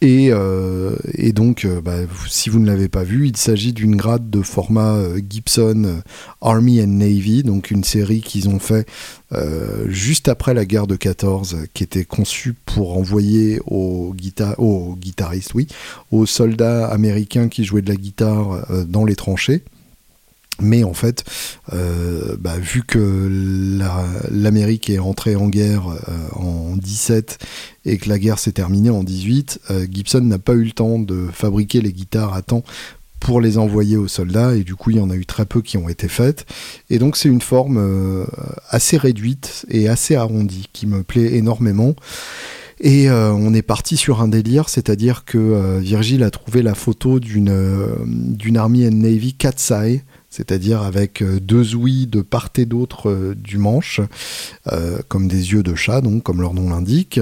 [0.03, 3.95] Et, euh, et donc, euh, bah, si vous ne l'avez pas vu, il s'agit d'une
[3.95, 6.01] grade de format euh, Gibson
[6.41, 8.87] Army and Navy, donc une série qu'ils ont fait
[9.87, 14.13] juste après la guerre de 14, qui était conçue pour envoyer aux,
[14.57, 15.67] aux guitaristes, oui,
[16.11, 19.63] aux soldats américains qui jouaient de la guitare dans les tranchées.
[20.59, 21.23] Mais en fait,
[21.73, 23.29] euh, bah, vu que
[24.29, 27.39] l'Amérique est entrée en guerre euh, en 17
[27.85, 30.99] et que la guerre s'est terminée en 18, euh, Gibson n'a pas eu le temps
[30.99, 32.63] de fabriquer les guitares à temps
[33.19, 34.55] pour les envoyer aux soldats.
[34.55, 36.45] Et du coup il y en a eu très peu qui ont été faites.
[36.89, 38.25] Et donc c'est une forme
[38.69, 41.95] assez réduite et assez arrondie qui me plaît énormément.
[42.83, 47.53] Et on est parti sur un délire, c'est-à-dire que Virgile a trouvé la photo d'une
[48.07, 50.01] d'une Army and Navy Cat's Eye,
[50.31, 53.99] c'est-à-dire avec euh, deux ouïes de part et d'autre euh, du manche,
[54.71, 57.19] euh, comme des yeux de chat, donc comme leur nom l'indique.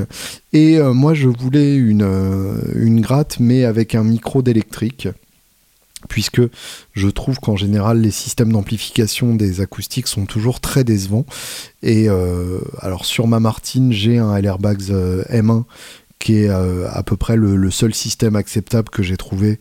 [0.54, 2.08] Et moi, je voulais une,
[2.76, 5.08] une gratte, mais avec un micro d'électrique
[6.08, 6.42] puisque
[6.94, 11.26] je trouve qu'en général les systèmes d'amplification des acoustiques sont toujours très décevants.
[11.84, 12.08] Et
[12.80, 15.66] alors sur ma Martine, j'ai un LR M1
[16.18, 19.60] qui est à peu près le, seul système acceptable que j'ai trouvé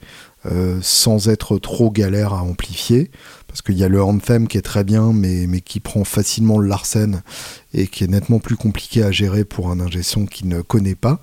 [0.81, 3.11] sans être trop galère à amplifier
[3.49, 6.69] parce qu'il y a le Anthem qui est très bien, mais, qui prend facilement le
[6.69, 7.23] Larsen
[7.73, 10.95] et qui est nettement plus compliqué à gérer pour un ingé son qui ne connaît
[10.95, 11.21] pas.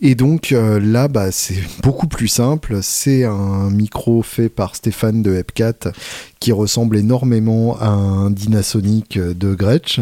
[0.00, 2.78] Et donc euh, là, bah, c'est beaucoup plus simple.
[2.82, 5.92] C'est un micro fait par Stéphane de Epcat
[6.38, 10.00] qui ressemble énormément à un Dynasonic de Gretsch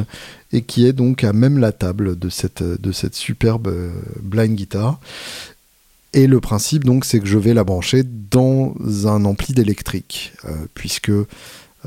[0.53, 3.91] et qui est donc à même la table de cette, de cette superbe euh,
[4.23, 5.01] blind guitar.
[6.17, 8.75] Et le principe, donc, c'est que je vais la brancher dans
[9.05, 11.27] un ampli d'électrique, euh, puisque euh,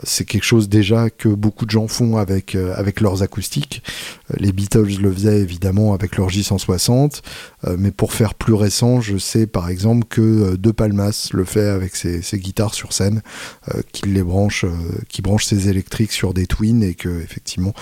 [0.04, 3.82] c'est quelque chose déjà que beaucoup de gens font avec, euh, leurs acoustiques.
[4.38, 7.24] les Beatles le faisaient évidemment avec leur J160,
[7.80, 11.96] mais pour faire plus récent, je sais par exemple que De Palmas le fait avec
[11.96, 13.24] ses, guitares sur scène,
[13.92, 14.63] qu'il les branche,
[15.08, 17.74] qui branche ses électriques sur des twins et que effectivement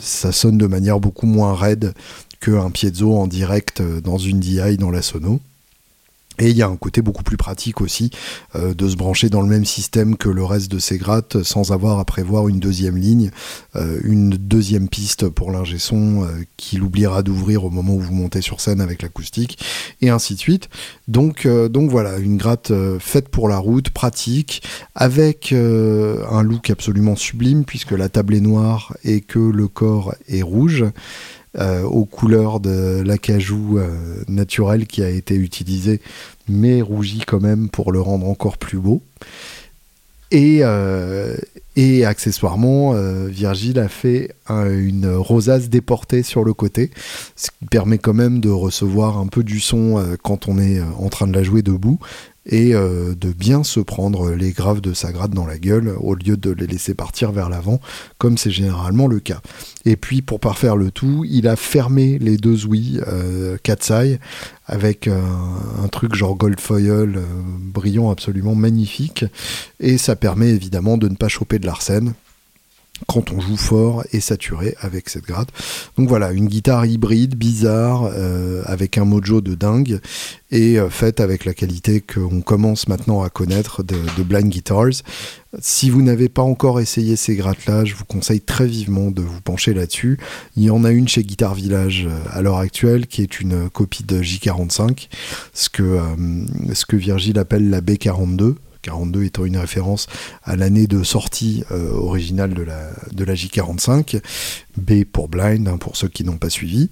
[0.00, 1.94] ça sonne de manière beaucoup moins raide
[2.40, 5.40] qu'un piezo en direct dans une DI dans la sono.
[6.40, 8.10] Et il y a un côté beaucoup plus pratique aussi
[8.56, 11.70] euh, de se brancher dans le même système que le reste de ces grattes sans
[11.70, 13.30] avoir à prévoir une deuxième ligne,
[13.76, 18.14] euh, une deuxième piste pour l'ingé son euh, qu'il oubliera d'ouvrir au moment où vous
[18.14, 19.58] montez sur scène avec l'acoustique,
[20.00, 20.70] et ainsi de suite.
[21.08, 24.62] Donc, donc voilà, une gratte faite pour la route, pratique,
[24.94, 30.42] avec un look absolument sublime puisque la table est noire et que le corps est
[30.42, 30.84] rouge.
[31.58, 36.00] Euh, aux couleurs de l'acajou euh, naturel qui a été utilisé,
[36.48, 39.02] mais rougi quand même pour le rendre encore plus beau.
[40.30, 41.36] Et, euh,
[41.74, 42.92] Et accessoirement,
[43.26, 46.90] Virgile a fait une rosace déportée sur le côté,
[47.34, 51.08] ce qui permet quand même de recevoir un peu du son quand on est en
[51.08, 51.98] train de la jouer debout,
[52.46, 56.14] et euh, de bien se prendre les graves de sa grade dans la gueule au
[56.14, 57.80] lieu de les laisser partir vers l'avant
[58.18, 59.40] comme c'est généralement le cas.
[59.84, 63.56] Et puis pour parfaire le tout, il a fermé les deux ouïes euh,
[64.66, 65.20] avec euh,
[65.82, 67.20] un truc genre gold foil
[67.58, 69.24] brillant absolument magnifique
[69.78, 72.14] et ça permet évidemment de ne pas choper de l'arsène
[73.06, 75.48] quand on joue fort et saturé avec cette grade.
[75.96, 80.00] Donc voilà, une guitare hybride, bizarre, euh, avec un mojo de dingue,
[80.50, 85.02] et euh, faite avec la qualité qu'on commence maintenant à connaître de, Blind Guitars.
[85.58, 89.40] Si vous n'avez pas encore essayé ces grattes-là, je vous conseille très vivement de vous
[89.40, 90.18] pencher là-dessus.
[90.56, 93.68] Il y en a une chez Guitar Village euh, à l'heure actuelle, qui est une
[93.70, 95.08] copie de J45,
[95.52, 95.98] ce que,
[96.72, 98.54] ce que Virgile appelle la B42.
[98.82, 100.06] 42 étant une référence
[100.42, 104.20] à l'année de sortie euh, originale de la, de la J45,
[104.76, 106.90] B pour Blind, hein, pour ceux qui n'ont pas suivi.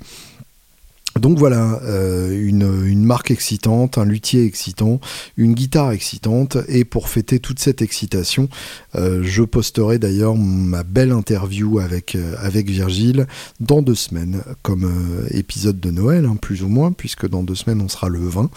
[1.16, 5.00] Donc voilà, euh, une, marque excitante, un luthier excitant,
[5.36, 8.48] une guitare excitante, et pour fêter toute cette excitation,
[8.94, 13.26] euh, je posterai d'ailleurs ma belle interview avec, euh, Virgile
[13.60, 14.90] dans deux semaines, comme
[15.30, 18.50] épisode de Noël, hein, plus ou moins, puisque dans deux semaines on sera le 20,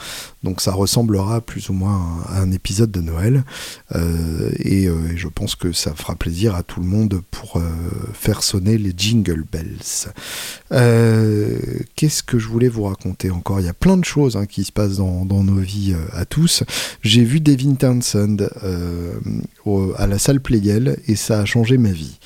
[0.44, 3.44] donc ça ressemblera plus ou moins à un épisode de Noël,
[3.94, 7.62] et, je pense que ça fera plaisir à tout le monde pour
[8.14, 10.10] faire sonner les jingle bells.
[12.52, 13.60] Voulais vous raconter encore.
[13.60, 16.26] Il y a plein de choses hein, qui se passent dans, nos vies euh, à
[16.26, 16.64] tous.
[17.02, 19.14] J'ai vu Devin Townsend euh,
[19.98, 22.20] à la salle Playel et ça a changé ma vie.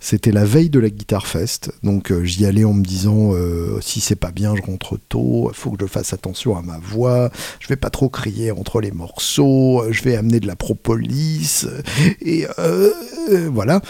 [0.00, 3.32] C'était la veille de la Guitar Fest, donc euh, j'y allais en me disant
[3.80, 7.30] si c'est pas bien, je rentre tôt, faut que je fasse attention à ma voix,
[7.60, 11.66] je vais pas trop crier entre les morceaux, je vais amener de la propolis
[12.20, 12.46] et
[13.50, 13.80] voilà.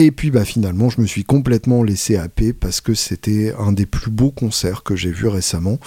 [0.00, 3.84] Et puis bah, finalement, je me suis complètement laissé happer parce que c'était un des
[3.84, 5.80] plus beaux concerts que j'ai vu récemment.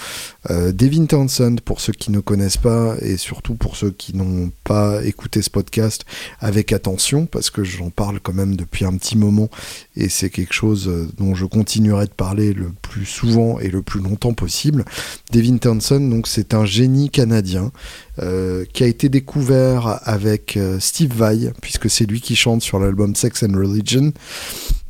[0.50, 4.52] Euh, Devin Townsend, pour ceux qui ne connaissent pas, et surtout pour ceux qui n'ont
[4.64, 6.04] pas écouté ce podcast
[6.40, 9.48] avec attention, parce que j'en parle quand même depuis un petit moment,
[9.96, 13.80] et c'est quelque chose euh, dont je continuerai de parler le plus souvent et le
[13.80, 14.84] plus longtemps possible.
[15.32, 17.72] Devin Townsend, donc c'est un génie canadien
[18.18, 22.78] euh, qui a été découvert avec euh, Steve Vai, puisque c'est lui qui chante sur
[22.78, 24.12] l'album Sex and Religion,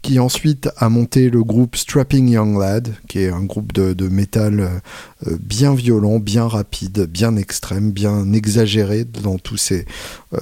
[0.03, 4.09] qui ensuite a monté le groupe Strapping Young Lad, qui est un groupe de, de
[4.09, 9.87] métal euh, bien violent, bien rapide, bien extrême, bien exagéré dans tous ses,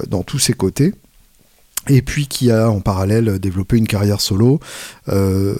[0.07, 0.93] dans tous ses côtés.
[1.89, 4.59] Et puis qui a en parallèle développé une carrière solo
[5.09, 5.55] euh,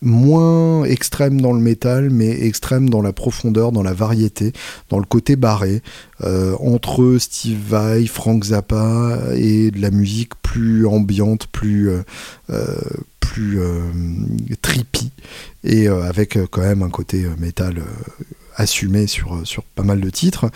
[0.00, 4.52] moins extrême dans le métal, mais extrême dans la profondeur, dans la variété,
[4.90, 5.82] dans le côté barré,
[6.22, 12.76] euh, entre Steve Vai, Frank Zappa et de la musique plus ambiante, plus, euh,
[13.20, 13.58] plus
[14.62, 15.10] trippy,
[15.64, 17.82] et avec quand même un côté métal
[18.56, 20.46] assumé sur, sur pas mal de titres.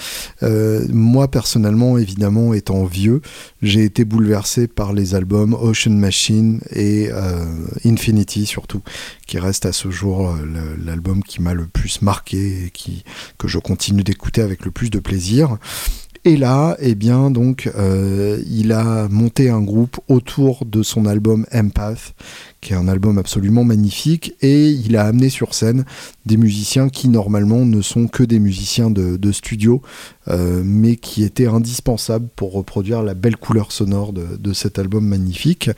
[0.43, 3.21] Euh, moi, personnellement, évidemment, étant vieux,
[3.63, 7.45] j'ai été bouleversé par les albums Ocean Machine et euh,
[7.85, 8.83] Infinity, surtout,
[9.27, 13.05] qui reste à ce jour euh, l'album qui m'a le plus marqué et qui,
[13.39, 15.59] que je continue d'écouter avec le plus de plaisir.
[16.25, 17.71] Et là, eh bien, donc,
[18.47, 22.13] il a monté un groupe autour de son album Empath,
[22.61, 25.85] qui est un album absolument magnifique, et il a amené sur scène
[26.27, 29.81] des musiciens qui normalement ne sont que des musiciens de, studio,
[30.29, 35.71] euh, mais qui étaient indispensables pour reproduire la belle couleur sonore de, cet album magnifique,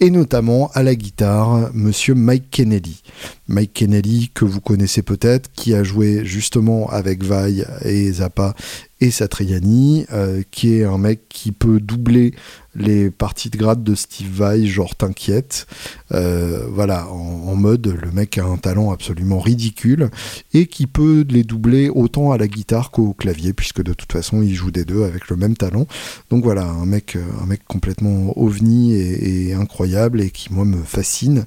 [0.00, 3.02] et notamment à la guitare, monsieur Mike Kennedy.
[3.48, 8.54] Mike Kennedy, que vous connaissez peut-être, qui a joué justement avec Vai et Zappa
[9.00, 12.34] et Satriani, euh, qui est un mec qui peut doubler
[12.76, 15.66] les parties de grade de Steve Vai, genre t'inquiète.
[16.12, 20.10] Euh, voilà, en, mode le mec a un talent absolument ridicule
[20.52, 24.42] et qui peut les doubler autant à la guitare qu'au clavier, puisque de toute façon
[24.42, 25.86] il joue des deux avec le même talent.
[26.30, 31.44] Donc voilà, un mec, un mec complètement ovni et, incroyable et qui moi me fascine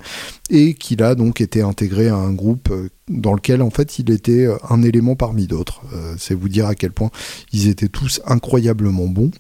[0.50, 2.74] et qui a donc été intégré à un groupe
[3.08, 5.82] dans lequel en fait il était un élément parmi d'autres.
[5.94, 7.12] Euh, c'est vous dire à quel point
[7.52, 9.32] ils étaient tous incroyablement bons.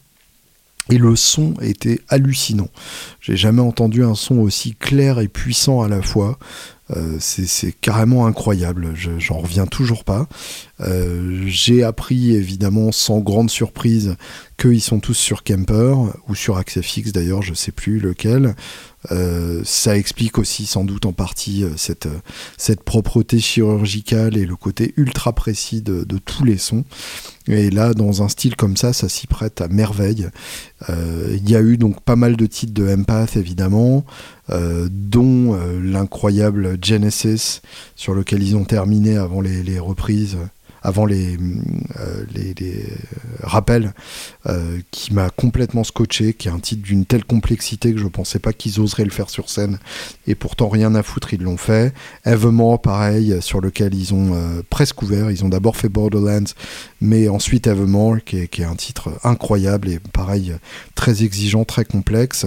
[0.89, 2.69] Et le son était hallucinant.
[3.21, 6.39] J'ai jamais entendu un son aussi clair et puissant à la fois.
[6.95, 10.28] Euh, c'est carrément incroyable, j'en reviens toujours pas.
[10.82, 14.15] Euh, j'ai appris évidemment sans grande surprise
[14.58, 15.93] qu'ils sont tous sur Kemper
[16.28, 18.56] ou sur Axefix d'ailleurs, je sais plus lequel.
[19.12, 22.08] Euh, ça explique aussi sans doute en partie cette,
[22.58, 26.84] cette propreté chirurgicale et le côté ultra précis de, tous les sons.
[27.48, 30.30] Et là, dans un style comme ça, ça s'y prête à merveille.
[30.90, 34.06] Il y a eu donc pas mal de titres de Empath évidemment,
[34.50, 37.62] dont l'incroyable Genesis,
[37.95, 40.38] sur lequel ils ont terminé avant les reprises
[40.82, 41.38] avant les,
[41.99, 42.86] euh, les,
[43.43, 43.93] rappels,
[44.47, 48.39] euh, qui m'a complètement scotché, qui est un titre d'une telle complexité que je pensais
[48.39, 49.80] pas qu'ils oseraient le faire sur scène,
[50.27, 51.93] et pourtant rien à foutre, ils l'ont fait.
[52.25, 56.51] Evermore, pareil, sur lequel ils ont euh, presque ouvert, ils ont d'abord fait Borderlands,
[57.01, 60.53] mais ensuite Evermore, qui est, qui est un titre incroyable et pareil,
[60.95, 62.45] très exigeant, très complexe.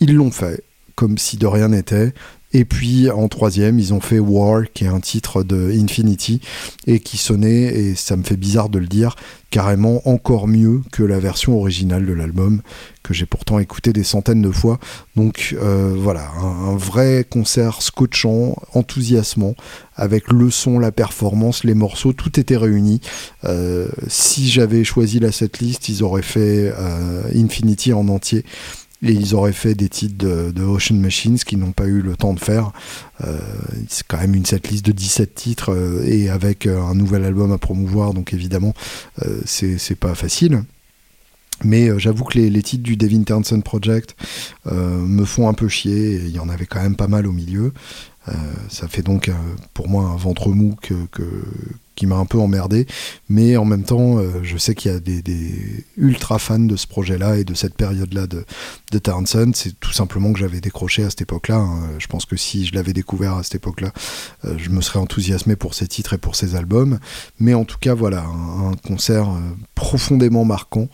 [0.00, 0.62] Ils l'ont fait
[1.00, 2.12] comme si de rien n'était.
[2.52, 6.40] Et puis en troisième, ils ont fait War, qui est un titre de Infinity,
[6.86, 9.14] et qui sonnait, et ça me fait bizarre de le dire,
[9.50, 12.62] carrément encore mieux que la version originale de l'album,
[13.02, 14.78] que j'ai pourtant écouté des centaines de fois.
[15.16, 19.54] Donc euh, voilà, un, vrai concert scotchant, enthousiasmant,
[19.94, 23.00] avec le son, la performance, les morceaux, tout était réuni.
[23.44, 28.44] Euh, si j'avais choisi la setlist, ils auraient fait euh, Infinity en entier
[29.02, 32.34] et ils auraient fait des titres de, Ocean Machines qui n'ont pas eu le temps
[32.34, 32.72] de faire.
[33.24, 33.38] Euh,
[33.88, 37.52] c'est quand même une setlist de 17 titres euh, et avec euh, un nouvel album
[37.52, 38.74] à promouvoir, donc évidemment,
[39.44, 40.62] c'est pas facile.
[41.62, 44.16] Mais j'avoue que les, titres du Devin Townsend Project
[44.64, 47.74] me font un peu chier, il y en avait quand même pas mal au milieu.
[48.70, 49.30] ça fait donc
[49.74, 50.94] pour moi un ventre mou que,
[52.00, 52.86] qui m'a un peu emmerdé,
[53.28, 56.86] mais en même temps, euh, je sais qu'il y a des, ultra fans de ce
[56.86, 58.46] projet-là et de cette période-là de,
[58.90, 59.52] de Townsend.
[59.54, 61.56] C'est tout simplement que j'avais décroché à cette époque-là.
[61.56, 61.90] Hein.
[61.98, 63.92] Je pense que si je l'avais découvert à cette époque-là,
[64.46, 67.00] euh, je me serais enthousiasmé pour ses titres et pour ses albums.
[67.38, 69.40] Mais en tout cas, voilà, un, concert euh,
[69.74, 70.88] profondément marquant.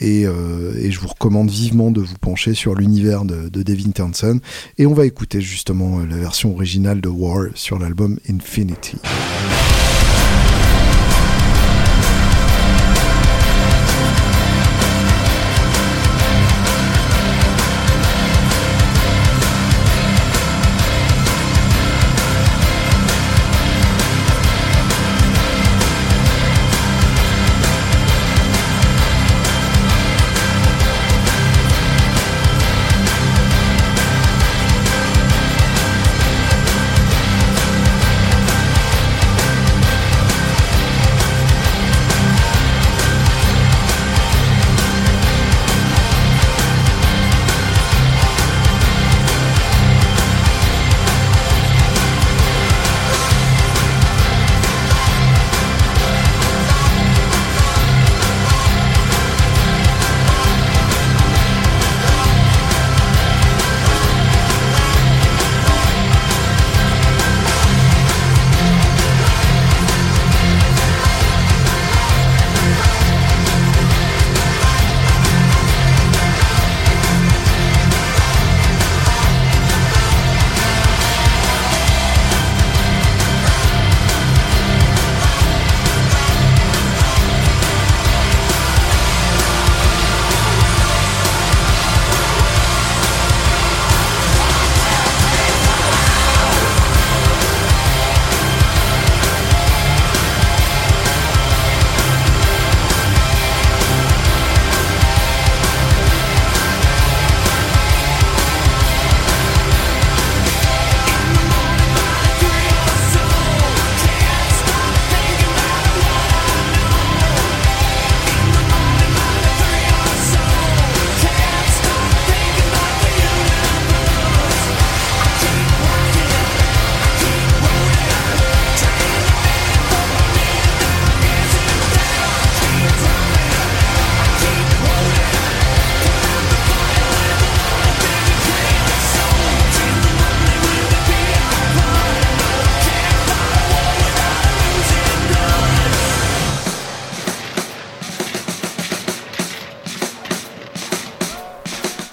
[0.00, 4.38] Et, je vous recommande vivement de vous pencher sur l'univers de, de, Devin Townsend.
[4.78, 8.98] Et on va écouter justement la version originale de War sur l'album Infinity.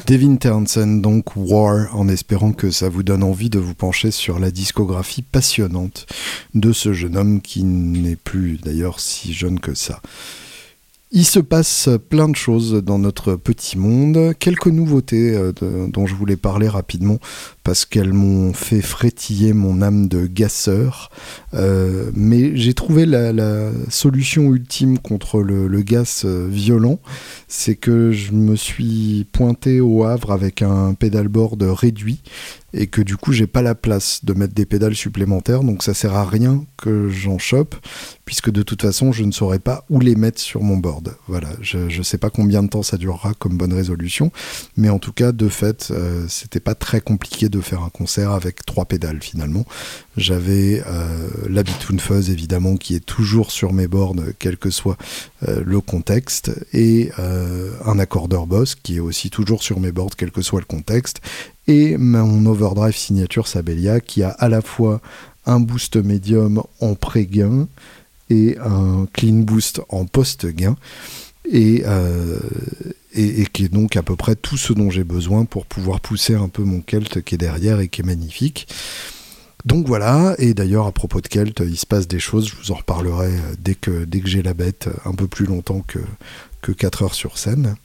[0.07, 4.39] Devin Townsend, donc War, en espérant que ça vous donne envie de vous pencher sur
[4.39, 6.05] la discographie passionnante
[6.53, 10.01] de ce jeune homme qui n'est plus d'ailleurs si jeune que ça.
[11.11, 14.33] Il se passe plein de choses dans notre petit monde.
[14.39, 15.53] Quelques nouveautés euh,
[15.87, 17.17] dont je voulais parler rapidement
[17.63, 21.09] parce qu'elles m'ont fait frétiller mon âme de gasseur.
[21.53, 26.99] Euh, mais j'ai trouvé la, solution ultime contre le, gaz violent,
[27.47, 32.19] c'est que je me suis pointé au Havre avec un pédalboard réduit
[32.77, 35.93] et que du coup j'ai pas la place de mettre des pédales supplémentaires donc ça
[35.93, 37.75] sert à rien que j'en chope
[38.25, 41.15] puisque de toute façon je ne saurais pas où les mettre sur mon board.
[41.27, 44.31] Voilà je, ne sais pas combien de temps ça durera comme bonne résolution
[44.75, 48.31] mais en tout cas de fait euh, c'était pas très compliqué de faire un concert
[48.31, 49.65] avec trois pédales finalement.
[50.15, 54.97] J'avais euh, la Bitoon Fuzz évidemment qui est toujours sur mes boards quel que soit
[55.47, 57.11] euh, le contexte et
[57.85, 61.21] un accordeur boss qui est aussi toujours sur mes boards quel que soit le contexte
[61.67, 65.01] et mon overdrive signature Sabelia qui a à la fois
[65.45, 67.67] un boost médium en pré-gain
[68.29, 70.75] et un clean boost en post-gain
[71.49, 72.39] et, euh,
[73.13, 76.35] et, qui est donc à peu près tout ce dont j'ai besoin pour pouvoir pousser
[76.35, 78.67] un peu mon Kelt qui est derrière et qui est magnifique.
[79.65, 82.71] Donc voilà, et d'ailleurs à propos de Kelt, il se passe des choses, je vous
[82.71, 85.99] en reparlerai euh, dès que, dès que j'ai la bête un peu plus longtemps que,
[86.61, 87.75] que 4 heures sur scène.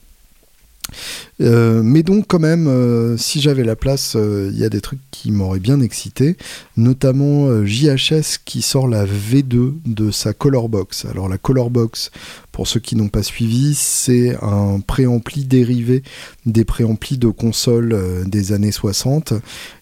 [1.41, 4.81] Euh, mais donc quand même, euh, si j'avais la place, euh, il y a des
[4.81, 6.37] trucs qui m'auraient bien excité,
[6.77, 11.05] notamment JHS qui sort la V2 de sa Color Box.
[11.05, 12.11] Alors la Color Box,
[12.51, 16.03] pour ceux qui n'ont pas suivi, c'est un préampli dérivé
[16.45, 19.33] des préamplis de consoles des années 60.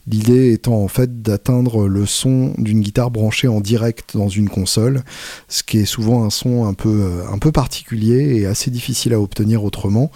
[0.08, 5.04] L'idée étant en fait d'atteindre le son d'une guitare branchée en direct dans une console,
[5.48, 9.20] ce qui est souvent un son un peu, un peu particulier et assez difficile à
[9.20, 10.12] obtenir autrement.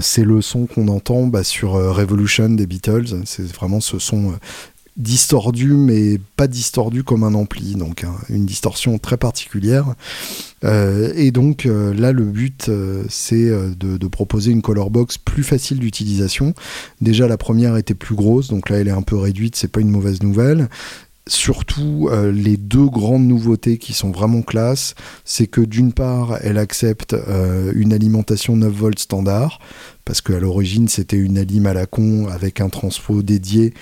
[0.00, 3.22] c'est le son qu'on entend bah, sur euh, Revolution des Beatles.
[3.26, 4.36] C'est vraiment ce son euh,
[4.96, 9.94] distordu, mais pas distordu comme un ampli, donc hein, une distorsion très particulière.
[10.64, 12.70] Euh, et donc là, le but,
[13.10, 16.54] c'est de, proposer une color box plus facile d'utilisation.
[17.02, 19.80] Déjà, la première était plus grosse, donc là, elle est un peu réduite, c'est pas
[19.80, 20.68] une mauvaise nouvelle
[21.28, 24.94] surtout les deux grandes nouveautés qui sont vraiment classe,
[25.24, 27.16] c'est que d'une part, elle accepte
[27.74, 29.58] une alimentation 9 volts standard,
[30.06, 33.74] parce qu'à l'origine c'était une alim à la con avec un transfo dédié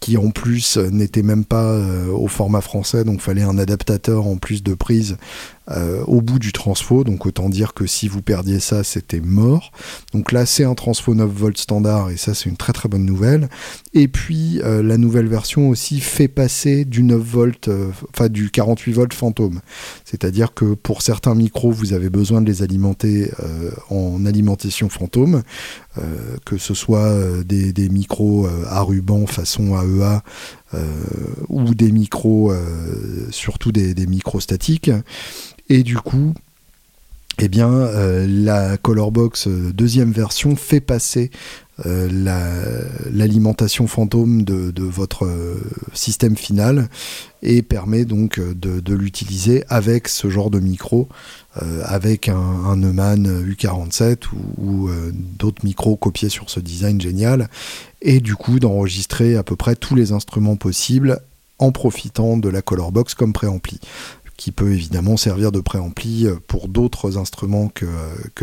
[0.00, 4.36] qui en plus n'était même pas euh, au format français, donc fallait un adaptateur en
[4.36, 5.16] plus de prise
[5.70, 9.70] euh, au bout du transfo, donc autant dire que si vous perdiez ça, c'était mort.
[10.12, 13.04] Donc là, c'est un transfo 9 volts standard, et ça, c'est une très très bonne
[13.04, 13.48] nouvelle.
[13.94, 17.70] Et puis, euh, la nouvelle version aussi fait passer du 9 volts,
[18.10, 19.60] enfin du 48 volts fantôme.
[20.04, 23.30] C'est-à-dire que pour certains micros, vous avez besoin de les alimenter
[23.90, 25.42] en alimentation fantôme.
[25.98, 30.22] Euh, que ce soit euh, des, micros euh, à ruban façon AEA
[31.50, 32.50] ou des micros,
[33.30, 34.90] surtout des, micros statiques.
[35.68, 36.34] Et du coup,
[37.38, 37.70] eh bien,
[38.26, 41.30] la Colorbox deuxième version fait passer
[41.82, 45.26] l'alimentation fantôme de, votre
[45.94, 46.90] système final
[47.42, 51.08] et permet donc de l'utiliser avec ce genre de micro
[51.60, 54.20] euh, avec un, Neumann U47
[54.56, 57.50] ou, euh, d'autres micros copiés sur ce design génial,
[58.00, 61.20] et du coup d'enregistrer à peu près tous les instruments possibles
[61.58, 63.80] en profitant de la Color Box comme préampli
[64.36, 67.86] qui peut évidemment servir de préampli euh, pour d'autres instruments que,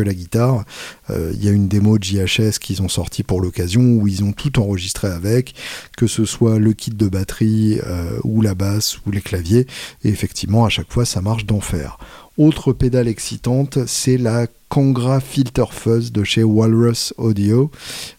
[0.02, 0.64] la guitare.
[1.10, 4.32] Il y a une démo de JHS qu'ils ont sorti pour l'occasion où ils ont
[4.32, 5.54] tout enregistré avec,
[5.98, 7.78] que ce soit le kit de batterie
[8.24, 9.66] ou la basse ou les claviers,
[10.02, 11.98] et effectivement à chaque fois ça marche d'enfer.
[12.40, 17.70] Autre pédale excitante, c'est la Kangra Filter Fuzz de chez Walrus Audio,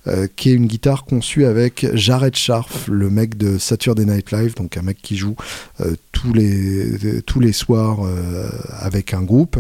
[0.06, 4.54] euh, qui est une guitare conçue avec Jared Scharf, le mec de Saturday Night Live,
[4.54, 5.36] donc un mec qui joue
[5.80, 8.48] euh, tous, les, tous les soirs euh,
[8.80, 9.58] avec un groupe.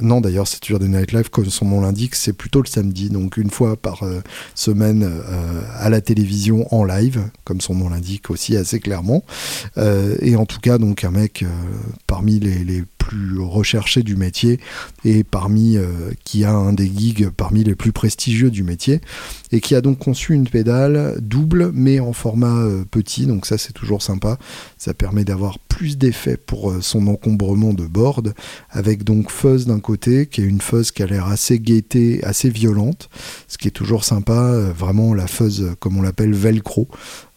[0.00, 3.50] Non, d'ailleurs, toujours des Live, comme son nom l'indique, c'est plutôt le samedi, donc une
[3.50, 4.22] fois par euh,
[4.54, 9.24] semaine euh, à la télévision en live, comme son nom l'indique aussi assez clairement.
[9.76, 11.44] Euh, et en tout cas, donc un mec
[12.06, 14.60] parmi les, plus recherchés du métier
[15.04, 15.76] et parmi
[16.24, 19.00] qui a un des gigs parmi les plus prestigieux du métier
[19.52, 23.72] et qui a donc conçu une pédale double mais en format petit, donc ça c'est
[23.72, 24.38] toujours sympa.
[24.78, 28.34] Ça permet d'avoir plus d'effet pour son encombrement de board
[28.70, 32.48] avec donc fuzz d'un côté, qui est une fuzz qui a l'air assez gaieté, assez
[32.48, 33.08] violente,
[33.48, 37.33] ce qui est toujours sympa, euh, vraiment la fuzz, comme on l'appelle, velcro, euh,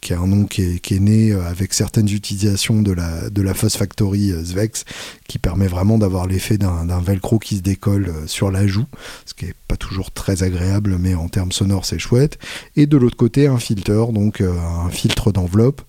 [0.00, 3.54] qui est un nom qui est, né euh, avec certaines utilisations de la, de la
[3.54, 4.84] Factory Zvex,
[5.28, 8.86] qui permet vraiment d'avoir l'effet d'un velcro qui se décolle sur la joue,
[9.24, 12.38] ce qui n'est pas toujours très agréable, mais en termes sonores c'est chouette.
[12.76, 15.82] Et de l'autre côté, un filter, donc un filtre d'enveloppe,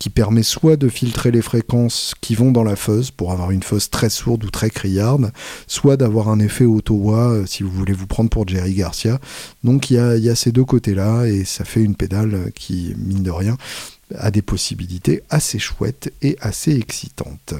[0.00, 3.62] qui permet soit de filtrer les fréquences qui vont dans la fuzz pour avoir une
[3.62, 5.30] fuzz très sourde ou très criarde,
[5.66, 9.20] soit d'avoir un effet auto-wah euh, si vous voulez vous prendre pour Jerry Garcia.
[9.62, 13.30] Donc il y a, ces deux côtés-là et ça fait une pédale qui, mine de
[13.30, 13.58] rien,
[14.16, 17.54] a des possibilités assez chouettes et assez excitantes.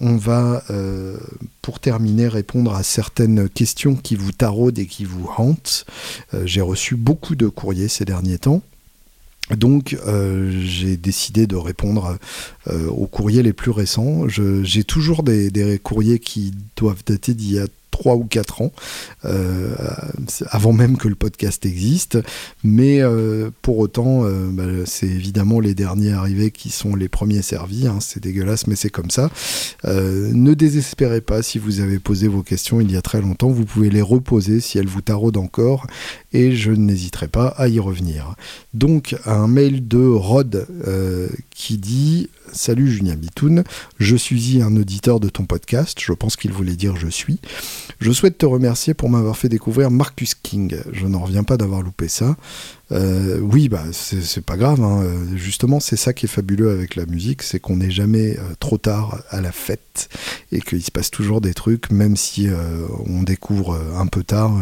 [0.00, 1.16] On va, euh,
[1.62, 5.86] pour terminer, répondre à certaines questions qui vous taraudent et qui vous hantent.
[6.34, 8.62] Euh, j'ai reçu beaucoup de courriers ces derniers temps.
[9.56, 12.18] Donc euh, j'ai décidé de répondre
[12.90, 14.28] aux courriers les plus récents.
[14.28, 17.66] J'ai toujours des, courriers qui doivent dater d'il y a
[17.98, 18.72] 3 ou 4 ans,
[19.24, 19.74] euh,
[20.50, 22.18] avant même que le podcast existe.
[22.62, 27.42] Mais euh, pour autant, euh, bah, c'est évidemment les derniers arrivés qui sont les premiers
[27.42, 27.86] servis.
[27.88, 27.98] Hein.
[28.00, 29.30] c'est dégueulasse, mais c'est comme ça.
[29.84, 33.48] ne désespérez pas si vous avez posé vos questions il y a très longtemps.
[33.48, 35.86] Vous pouvez les reposer si elles vous taraudent encore
[36.32, 38.34] et je n'hésiterai pas à y revenir.
[38.74, 40.66] Donc, un mail de Rod
[41.50, 43.64] qui dit Salut Julien Bitoun,
[43.98, 47.38] je suis un auditeur de ton podcast, je pense qu'il voulait dire je suis.
[48.00, 50.76] Je souhaite te remercier pour m'avoir fait découvrir Marcus King.
[50.92, 52.36] Je n'en reviens pas d'avoir loupé ça.
[52.90, 54.80] Euh, oui, bah c'est pas grave.
[54.82, 55.04] Hein.
[55.34, 58.78] Justement, c'est ça qui est fabuleux avec la musique, c'est qu'on n'est jamais euh, trop
[58.78, 60.08] tard à la fête
[60.52, 64.58] et qu'il se passe toujours des trucs, même si euh, on découvre un peu tard.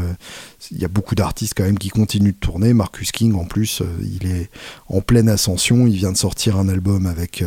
[0.73, 2.75] Il y a beaucoup d'artistes quand même qui continuent de tourner.
[2.75, 4.51] Marcus King, en plus, il est
[4.89, 5.87] en pleine ascension.
[5.87, 7.45] Il vient de sortir un album avec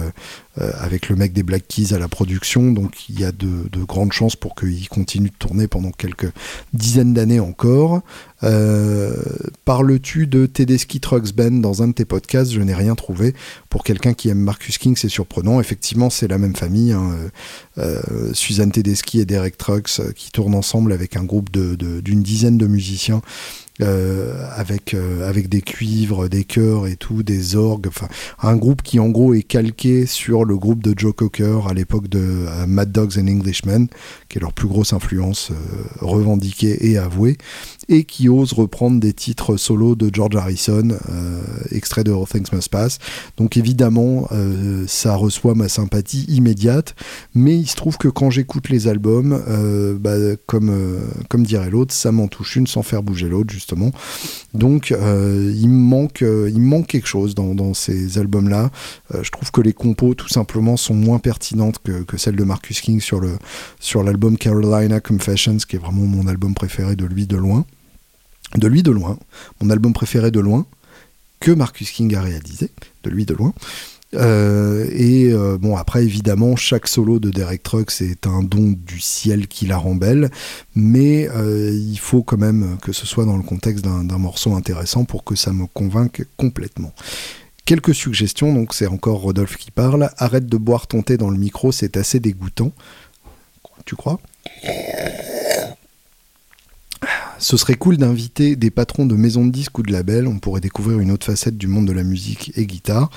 [0.59, 3.83] avec le mec des Black Keys à la production, donc il y a de, de
[3.83, 6.31] grandes chances pour qu'il continue de tourner pendant quelques
[6.73, 8.01] dizaines d'années encore.
[8.43, 9.13] Euh,
[9.65, 12.51] parles-tu de Tedeschi Trucks Band dans un de tes podcasts?
[12.51, 13.33] Je n'ai rien trouvé.
[13.69, 15.59] Pour quelqu'un qui aime Marcus King, c'est surprenant.
[15.59, 16.93] Effectivement, c'est la même famille.
[16.93, 17.11] Hein.
[17.13, 17.29] Euh,
[17.79, 22.67] euh, Suzanne Tedeschi et Derek Trucks qui tournent ensemble avec un groupe d'une dizaine de
[22.67, 23.21] musiciens
[23.81, 27.87] euh, avec, euh, avec des cuivres, des chœurs et tout, des orgues.
[27.87, 28.09] Enfin,
[28.41, 32.09] un groupe qui en gros est calqué sur le groupe de Joe Cocker à l'époque
[32.09, 33.87] de euh, Mad Dogs and Englishmen,
[34.27, 35.51] qui est leur plus grosse influence
[36.01, 37.37] revendiquée et avouée,
[37.89, 40.89] et qui ose reprendre des titres solo de George Harrison,
[41.71, 42.99] extrait de All Things Must Pass.
[43.37, 44.29] Donc évidemment,
[44.87, 46.95] ça reçoit ma sympathie immédiate,
[47.33, 49.41] mais il se trouve que quand j'écoute les albums,
[49.99, 50.15] bah,
[50.45, 50.71] comme,
[51.29, 53.91] comme dirait l'autre, ça m'en touche une sans faire bouger l'autre, justement
[54.53, 58.71] donc euh, il, me manque, euh, quelque chose dans, ces albums-là.
[59.13, 62.81] Euh, je trouve que les compos tout simplement sont moins pertinentes que, celles de Marcus
[62.81, 67.65] King sur l'album Carolina Confessions, qui est vraiment mon album préféré de lui de loin.
[68.55, 69.17] De lui de loin,
[69.61, 70.65] mon album préféré de loin,
[71.39, 72.71] que Marcus King a réalisé,
[73.03, 73.53] de lui de loin.
[74.15, 78.99] Euh, et euh, bon, après, évidemment, chaque solo de Derek Trucks est un don du
[78.99, 80.31] ciel qui la rend belle,
[80.75, 85.05] mais euh, il faut quand même que ce soit dans le contexte d'un morceau intéressant
[85.05, 86.93] pour que ça me convainque complètement.
[87.65, 90.09] Quelques suggestions, donc c'est encore Rodolphe qui parle.
[90.17, 92.71] Arrête de boire ton thé dans le micro, c'est assez dégoûtant.
[93.85, 94.19] Tu crois?
[97.39, 100.27] Ce serait cool d'inviter des patrons de maisons de disques ou de labels.
[100.27, 103.09] On pourrait découvrir une autre facette du monde de la musique et guitare.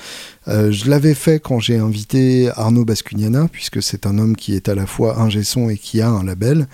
[0.47, 4.69] Euh, je l'avais fait quand j'ai invité Arnaud Bascugnana, puisque c'est un homme qui est
[4.69, 6.67] à la fois un son et qui a un label.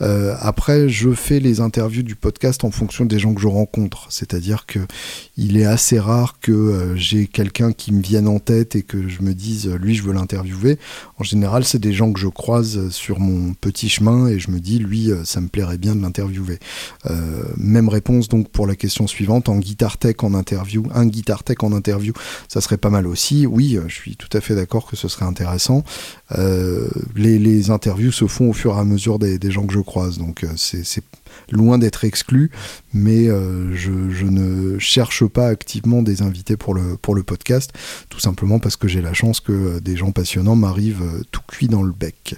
[0.00, 4.06] Euh, après, je fais les interviews du podcast en fonction des gens que je rencontre.
[4.10, 4.80] C'est-à-dire que
[5.36, 9.08] il est assez rare que euh, j'ai quelqu'un qui me vienne en tête et que
[9.08, 10.78] je me dise, lui, je veux l'interviewer.
[11.18, 14.60] En général, c'est des gens que je croise sur mon petit chemin et je me
[14.60, 16.58] dis, lui, ça me plairait bien de l'interviewer.
[17.56, 19.48] Même réponse donc pour la question suivante.
[19.48, 22.12] En guitare tech en interview, un guitar tech en interview,
[22.48, 25.24] ça serait pas mal aussi oui, je suis tout à fait d'accord que ce serait
[25.24, 25.82] intéressant.
[26.38, 30.18] Euh, les, interviews se font au fur et à mesure des, gens que je croise,
[30.18, 31.02] donc euh, c'est
[31.50, 32.50] loin d'être exclu,
[32.92, 37.72] mais euh, je, ne cherche pas activement des invités pour le, pour le podcast,
[38.08, 41.82] tout simplement parce que j'ai la chance que des gens passionnants m'arrivent tout cuit dans
[41.82, 42.36] le bec.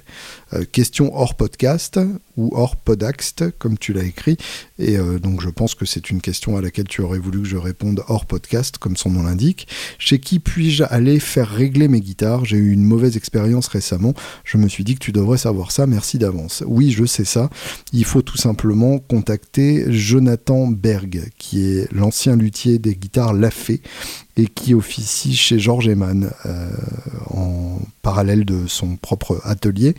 [0.73, 1.99] question hors podcast
[2.37, 4.37] ou hors podaxt, comme tu l'as écrit,
[4.79, 7.57] et donc je pense que c'est une question à laquelle tu aurais voulu que je
[7.57, 9.67] réponde hors podcast, comme son nom l'indique.
[9.99, 12.45] Chez qui puis-je aller faire régler mes guitares?
[12.45, 14.15] J'ai eu une mauvaise expérience récemment,
[14.45, 16.63] je me suis dit que tu devrais savoir ça, merci d'avance.
[16.67, 17.51] Oui, je sais ça,
[17.93, 23.81] il faut tout simplement contacter Jonathan Berg, qui est l'ancien luthier des guitares Lafay
[24.37, 26.71] et qui officie chez George Eman euh,
[27.31, 29.95] en parallèle de son propre atelier.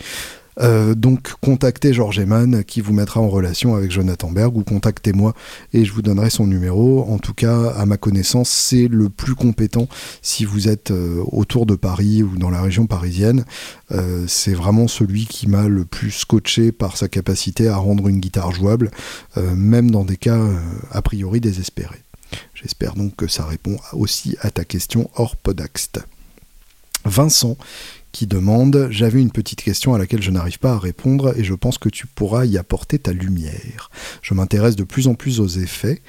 [0.62, 5.34] Euh, donc contactez Georges Eman qui vous mettra en relation avec Jonathan Berg ou contactez-moi
[5.74, 7.06] et je vous donnerai son numéro.
[7.10, 9.88] En tout cas, à ma connaissance, c'est le plus compétent
[10.22, 13.46] si vous êtes euh, autour de Paris ou dans la région parisienne.
[13.92, 18.20] Euh, c'est vraiment celui qui m'a le plus scotché par sa capacité à rendre une
[18.20, 18.92] guitare jouable,
[19.56, 20.40] même dans des cas
[20.92, 22.04] a priori désespérés.
[22.54, 26.02] J'espère donc que ça répond aussi à ta question hors podaxt.
[27.06, 27.58] Vincent
[28.12, 31.54] qui demande J'avais une petite question à laquelle je n'arrive pas à répondre et je
[31.54, 33.90] pense que tu pourras y apporter ta lumière.
[34.22, 36.02] Je m'intéresse de plus en plus aux effets.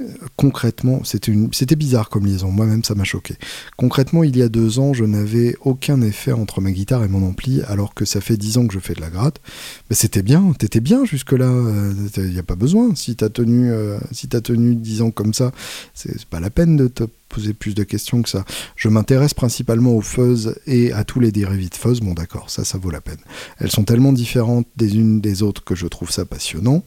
[0.00, 3.36] Euh, concrètement, c'était bizarre comme liaison, moi-même ça m'a choqué.
[3.76, 7.24] Concrètement, il y a deux ans, je n'avais aucun effet entre ma guitare et mon
[7.24, 9.40] ampli, alors que ça fait dix ans que je fais de la gratte.
[9.88, 12.96] Mais c'était bien, t'étais bien jusque-là, il euh, n'y a pas besoin.
[12.96, 15.52] Si t'as tenu, euh, si tenu dix ans comme ça,
[15.94, 18.44] c'est pas la peine de te poser plus de questions que ça.
[18.76, 22.00] Je m'intéresse principalement aux fuzz et à tous les dérivés de fuzz.
[22.00, 23.18] Bon, d'accord, ça, ça vaut la peine.
[23.58, 26.84] Elles sont tellement différentes des unes des autres que je trouve ça passionnant.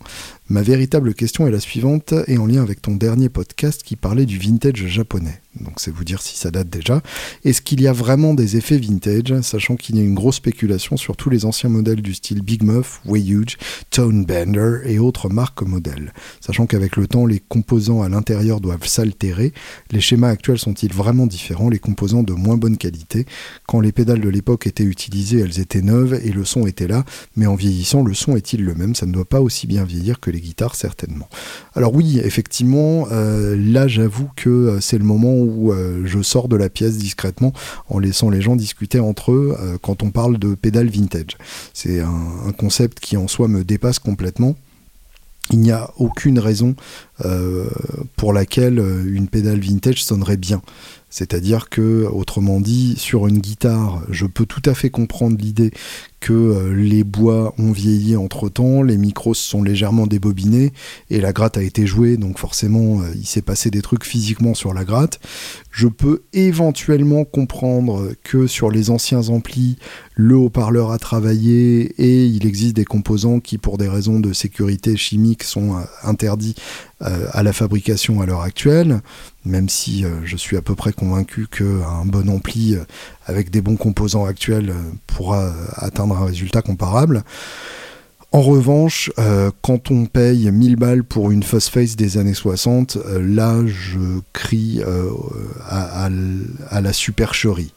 [0.50, 4.26] Ma véritable question est la suivante et en lien avec ton dernier podcast qui parlait
[4.26, 5.42] du vintage japonais.
[5.62, 7.02] Donc c'est vous dire si ça date déjà.
[7.44, 10.98] Est-ce qu'il y a vraiment des effets vintage, sachant qu'il y a une grosse spéculation
[10.98, 13.58] sur tous les anciens modèles du style Big Muff, Way Huge,
[13.90, 16.14] Tone Bender et autres marques modèles?
[16.42, 19.54] Sachant qu'avec le temps, les composants à l'intérieur doivent s'altérer,
[19.92, 23.26] les schémas actuels sont-ils vraiment différents, les composants de moins bonne qualité?
[23.68, 27.04] Quand les pédales de l'époque étaient utilisées, elles étaient neuves et le son était là,
[27.36, 28.96] mais en vieillissant, le son est-il le même?
[28.96, 31.30] Ça ne doit pas aussi bien vieillir que les guitares, certainement.
[31.76, 36.48] Alors oui, effectivement, euh, là j'avoue que euh, c'est le moment où euh, je sors
[36.48, 37.54] de la pièce discrètement
[37.90, 41.38] en laissant les gens discuter entre eux quand on parle de pédales vintage.
[41.74, 44.56] C'est un, concept qui en soi me dépasse complètement.
[45.52, 46.76] Il n'y a aucune raison
[48.16, 50.62] pour laquelle une pédale vintage sonnerait bien.
[51.10, 55.72] C'est-à-dire que, autrement dit, sur une guitare, je peux tout à fait comprendre l'idée
[56.20, 60.74] que euh, les bois ont vieilli entre temps, les micros se sont légèrement débobinés
[61.10, 64.54] et la gratte a été jouée, donc forcément euh, il s'est passé des trucs physiquement
[64.54, 65.20] sur la gratte.
[65.72, 69.78] Je peux éventuellement comprendre que sur les anciens amplis,
[70.16, 74.98] le haut-parleur a travaillé et il existe des composants qui, pour des raisons de sécurité
[74.98, 76.56] chimique, sont euh, interdits
[77.00, 79.02] à la fabrication à l'heure actuelle,
[79.46, 82.76] même si je suis à peu près convaincu qu'un bon ampli
[83.28, 84.74] avec des bons composants actuels
[85.06, 87.24] pourra atteindre un résultat comparable.
[88.34, 93.22] En revanche, euh, quand on paye 1000 balles pour une Face des années 60, euh,
[93.24, 95.10] là je crie euh,
[95.70, 96.10] à,
[96.82, 97.74] la supercherie.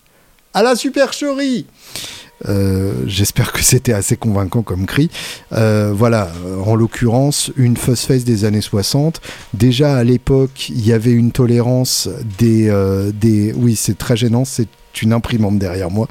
[0.53, 1.67] À la supercherie
[3.07, 5.11] J'espère que c'était assez convaincant comme cri.
[5.51, 6.33] voilà,
[6.65, 9.21] en l'occurrence, une Face des années 60.
[9.53, 12.73] Déjà à l'époque, il y avait une tolérance des.
[13.15, 14.69] des oui, c'est très gênant, c'est
[15.03, 16.09] une imprimante derrière moi.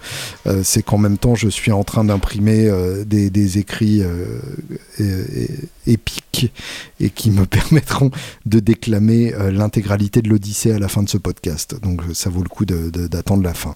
[0.47, 5.47] Euh, c'est qu'en même temps, je suis en train d'imprimer euh, des, écrits euh,
[5.87, 6.51] épiques
[6.99, 8.11] et qui me permettront
[8.45, 11.79] de déclamer l'intégralité de l'Odyssée à la fin de ce podcast.
[11.81, 13.75] Donc ça vaut le coup d'attendre la fin.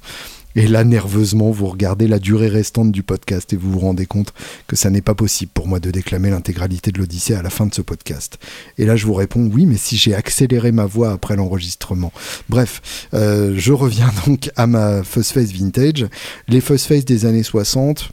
[0.56, 4.34] Et là, nerveusement, vous regardez la durée restante du podcast et vous vous rendez compte
[4.68, 7.66] que ça n'est pas possible pour moi de déclamer l'intégralité de l'Odyssée à la fin
[7.66, 8.38] de ce podcast.
[8.78, 12.12] Et là, je vous réponds oui, mais si j'ai accéléré ma voix après l'enregistrement.
[12.50, 16.06] Bref, euh, je reviens donc à ma Fuzz Face Vintage.
[16.48, 18.12] Les Fuzz Face des années 60,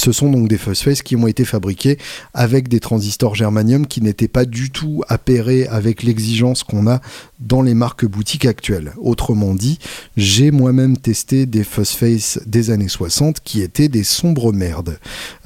[0.00, 1.98] ce sont donc des Face qui ont été fabriqués
[2.32, 7.00] avec des transistors germanium qui n'étaient pas du tout appairés avec l'exigence qu'on a
[7.38, 8.92] dans les marques boutiques actuelles.
[8.98, 9.78] Autrement dit,
[10.16, 14.98] j'ai moi-même testé des Face des années 60 qui étaient des sombres merdes.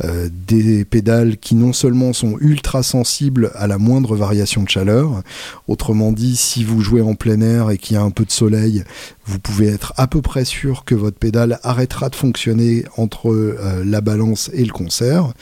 [0.05, 5.23] Euh, des pédales qui non seulement sont ultra sensibles à la moindre variation de chaleur,
[5.67, 8.31] autrement dit, si vous jouez en plein air et qu'il y a un peu de
[8.31, 8.85] soleil,
[9.27, 13.83] vous pouvez être à peu près sûr que votre pédale arrêtera de fonctionner entre euh,
[13.85, 15.33] la balance et le concert.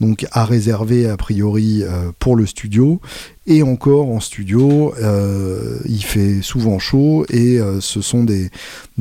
[0.00, 3.00] Donc à réserver a priori euh, pour le studio.
[3.46, 8.50] Et encore en studio, euh, il fait souvent chaud et ce sont des,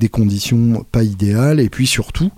[0.09, 1.59] conditions pas idéales.
[1.59, 2.31] Et puis surtout,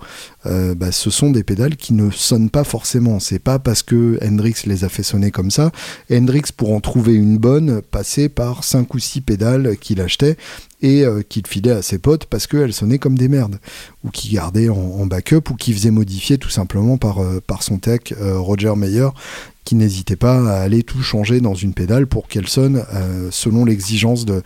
[0.44, 3.20] bah, ce sont des pédales qui ne sonnent pas forcément.
[3.20, 5.70] C'est pas parce que Hendrix les a fait sonner comme ça.
[6.12, 10.36] Hendrix, pour en trouver une bonne, passait par 5 ou 6 pédales qu'il achetait
[10.82, 13.58] et euh, qu'il filait à ses potes parce qu'elles sonnaient comme des merdes,
[14.04, 18.12] ou qui gardait en, backup, ou qui faisait modifier tout simplement par, euh, son tech
[18.12, 19.08] euh, Roger Meyer,
[19.64, 22.82] qui n'hésitait pas à aller tout changer dans une pédale pour qu'elle sonne
[23.30, 24.42] selon l'exigence de,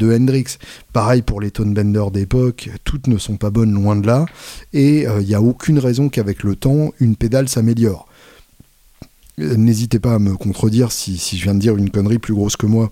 [0.00, 0.56] Hendrix.
[0.92, 4.26] Pareil pour les tone benders d'époque, toutes ne sont pas bonnes loin de là,
[4.72, 8.06] et il n'y a aucune raison qu'avec le temps, une pédale s'améliore.
[9.36, 12.66] N'hésitez pas à me contredire si je viens de dire une connerie plus grosse que
[12.66, 12.90] moi.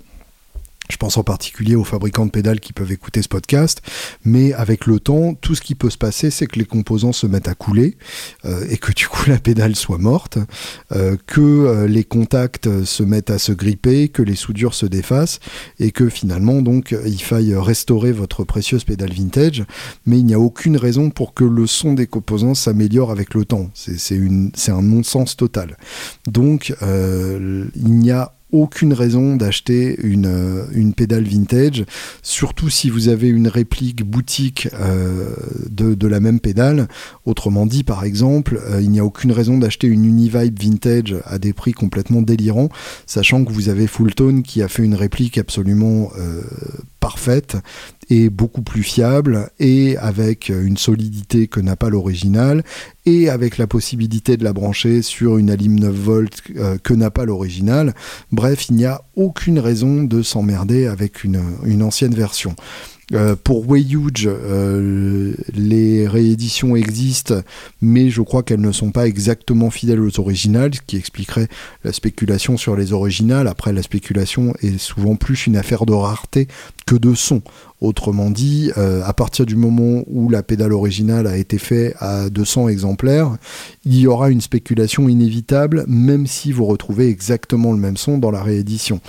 [0.91, 3.82] Je pense en particulier aux fabricants de pédales qui peuvent écouter ce podcast,
[4.24, 7.26] mais avec le temps, tout ce qui peut se passer, c'est que les composants se
[7.26, 7.97] mettent à couler
[8.45, 10.39] euh, et que du coup la pédale soit morte,
[10.93, 15.41] euh, que euh, les contacts se mettent à se gripper, que les soudures se défassent
[15.80, 19.64] et que finalement donc il faille restaurer votre précieuse pédale vintage,
[20.05, 23.45] mais il n'y a aucune raison pour que le son des composants s'améliore avec le
[23.45, 23.70] temps.
[23.74, 25.76] C'est un non-sens total.
[26.26, 31.84] Donc il n'y a aucune raison d'acheter une, euh, une pédale vintage,
[32.22, 35.34] surtout si vous avez une réplique boutique euh,
[35.68, 36.88] de, de, la même pédale.
[37.24, 41.38] Autrement dit, par exemple, euh, il n'y a aucune raison d'acheter une Univibe vintage à
[41.38, 42.68] des prix complètement délirants,
[43.07, 46.11] sachant que vous avez Fulltone qui a fait une réplique absolument
[48.09, 52.63] et beaucoup plus fiable et avec une solidité que n'a pas l'original
[53.05, 57.11] et avec la possibilité de la brancher sur une alim 9 volts euh, que n'a
[57.11, 57.95] pas l'original.
[58.33, 62.55] Bref, il n'y a aucune raison de s'emmerder avec une ancienne version.
[63.15, 67.37] Euh, pour Way Huge, euh, les rééditions existent,
[67.81, 71.49] mais je crois qu'elles ne sont pas exactement fidèles aux originales, ce qui expliquerait
[71.85, 73.47] la spéculation sur les originales.
[73.47, 76.49] Après, la spéculation est souvent plus une affaire de rareté
[76.85, 77.43] que de son.
[77.83, 82.31] Autrement dit, euh, à partir du moment où la pédale originale a été faite à
[82.31, 83.37] 200 exemplaires,
[83.85, 88.31] il y aura une spéculation inévitable, même si vous retrouvez exactement le même son dans
[88.31, 89.01] la réédition.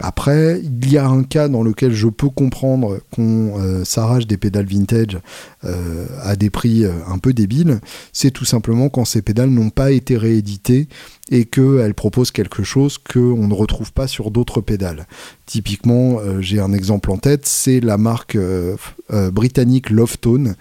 [0.00, 4.36] Après, il y a un cas dans lequel je peux comprendre qu'on euh, s'arrache des
[4.36, 5.18] pédales vintage
[5.64, 7.80] euh, à des prix un peu débiles,
[8.12, 10.88] c'est tout simplement quand ces pédales n'ont pas été rééditées
[11.30, 15.06] et qu'elles proposent quelque chose qu'on ne retrouve pas sur d'autres pédales.
[15.46, 18.76] Typiquement, euh, j'ai un exemple en tête, c'est la marque euh,
[19.12, 20.56] euh, britannique Lovetone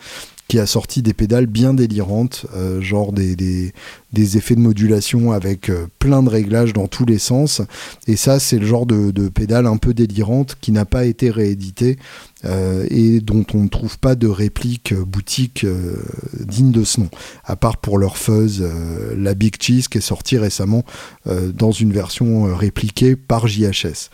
[0.47, 2.47] qui a sorti des pédales bien délirantes,
[2.79, 3.71] genre des,
[4.15, 7.61] effets de modulation avec plein de réglages dans tous les sens.
[8.07, 11.97] Et ça, c'est le genre de, pédale un peu délirante qui n'a pas été réédité
[12.45, 15.97] euh, et dont on ne trouve pas de réplique boutique euh,
[16.39, 17.09] digne de ce nom,
[17.43, 20.83] à part pour leur fuzz, euh, la Big Cheese qui est sortie récemment
[21.25, 24.09] dans une version répliquée par JHS.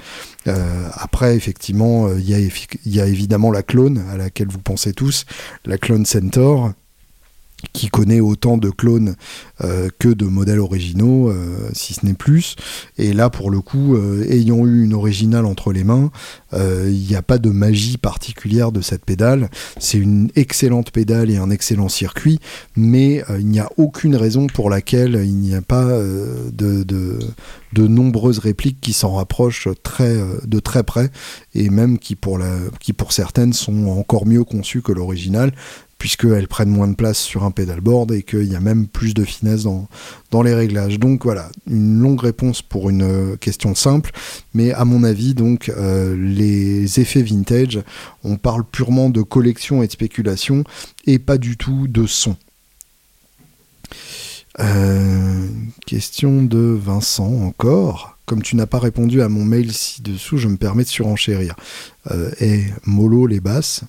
[0.93, 5.25] après, effectivement, il y, a évidemment la clone à laquelle vous pensez tous,
[5.65, 6.73] la clone Centaur
[7.73, 9.15] qui connaît autant de clones
[9.63, 12.55] euh, que de modèles originaux, euh, si ce n'est plus.
[12.97, 16.11] Et là, pour le coup, euh, ayant eu une originale entre les mains,
[16.57, 19.49] il n'y a pas de magie particulière de cette pédale.
[19.77, 22.39] C'est une excellente pédale et un excellent circuit,
[22.77, 27.19] mais il n'y a aucune raison pour laquelle il n'y a pas de,
[27.75, 31.11] nombreuses répliques qui s'en rapprochent de très près,
[31.53, 32.39] et même qui pour
[33.09, 35.51] certaines sont encore mieux conçues que l'original
[36.05, 39.23] puisqu'elles prennent moins de place sur un pedalboard et qu'il y a même plus de
[39.23, 40.99] finesse dans, les réglages.
[40.99, 44.11] Donc voilà, une longue réponse pour une euh, question simple,
[44.53, 47.79] mais à mon avis, donc euh, les effets vintage,
[48.23, 50.63] on parle purement de collection et de spéculation
[51.07, 52.37] et pas du tout de son.
[54.59, 55.47] Euh,
[55.87, 58.14] question de Vincent encore.
[58.25, 61.55] Comme tu n'as pas répondu à mon mail ci-dessous, je me permets de surenchérir.
[62.11, 63.81] Euh, et mollo les basses.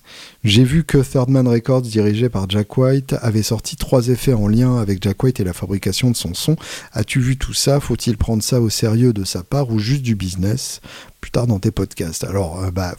[0.43, 4.47] J'ai vu que Third Man Records, dirigé par Jack White, avait sorti trois effets en
[4.47, 6.55] lien avec Jack White et la fabrication de son son.
[6.93, 7.79] As-tu vu tout ça?
[7.79, 10.81] Faut-il prendre ça au sérieux de sa part ou juste du business?
[11.21, 12.23] Plus tard dans tes podcasts.
[12.23, 12.95] Alors, euh, bah,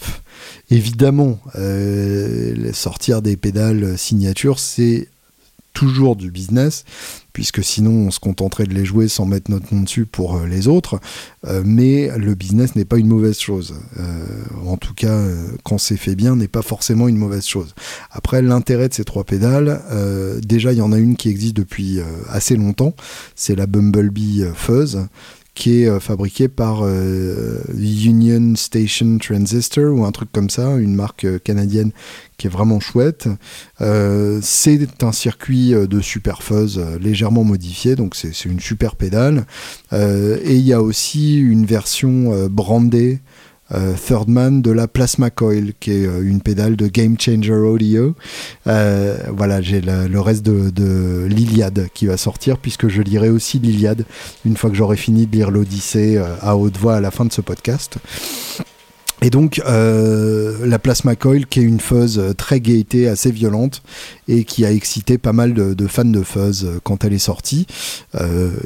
[0.71, 5.09] évidemment, euh, sortir des pédales signature, c'est
[5.73, 6.85] toujours du business,
[7.33, 10.47] puisque sinon on se contenterait de les jouer sans mettre notre nom dessus pour euh,
[10.47, 10.99] les autres.
[11.47, 13.75] Euh, mais le business n'est pas une mauvaise chose.
[13.99, 14.25] Euh,
[14.67, 15.23] en tout cas,
[15.63, 17.75] quand c'est fait bien, n'est pas forcément une mauvaise chose.
[18.11, 19.81] Après, l'intérêt de ces trois pédales,
[20.43, 22.95] déjà il y en a une qui existe depuis assez longtemps,
[23.35, 25.07] c'est la Bumblebee Fuzz
[25.59, 26.87] qui est fabriquée par
[27.77, 31.91] Union Station Transistor ou un truc comme ça, une marque canadienne
[32.39, 33.29] qui est vraiment chouette.
[33.81, 38.95] Euh, c'est un circuit euh, de super fuzz euh, légèrement modifié, donc c'est une super
[38.95, 39.45] pédale.
[39.93, 43.21] et il y a aussi une version brandée
[43.71, 48.15] Third Man de la Plasma Coil, qui est une pédale de Game Changer Audio.
[48.65, 54.05] voilà, j'ai le, reste de, de l'Iliade qui va sortir, puisque je lirai aussi l'Iliade
[54.45, 57.33] une fois que j'aurai fini de lire l'Odyssée à haute voix à la fin de
[57.33, 57.99] ce podcast.
[59.21, 63.83] Et donc euh, la Plasma Coil, qui est une fuzz euh, très gaieté, assez violente,
[64.29, 67.67] et qui a excité pas mal de, fans de fuzz euh, quand elle est sortie,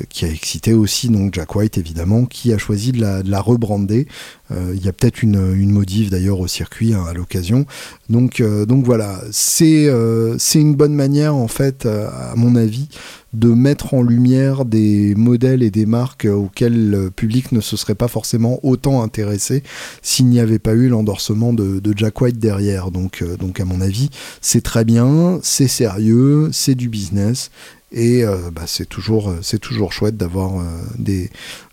[0.08, 3.40] qui a excité aussi donc Jack White évidemment, qui a choisi de la, de la
[3.40, 4.06] rebrander.
[4.50, 7.64] Il y a peut-être une, une modif d'ailleurs au circuit hein, à l'occasion.
[8.10, 9.90] Donc, donc voilà, c'est
[10.38, 12.88] c'est une bonne manière en fait, à mon avis,
[13.32, 17.94] de mettre en lumière des modèles et des marques auxquels le public ne se serait
[17.94, 19.62] pas forcément autant intéressé
[20.02, 22.90] s'il n'y avait pas eu l'endorsement de, Jack White derrière.
[22.90, 24.10] Donc, euh, donc à mon avis,
[24.40, 27.50] c'est très bien, c'est sérieux, c'est du business.
[27.92, 30.64] Et euh, bah, c'est toujours, toujours chouette d'avoir euh,
[30.98, 31.30] des,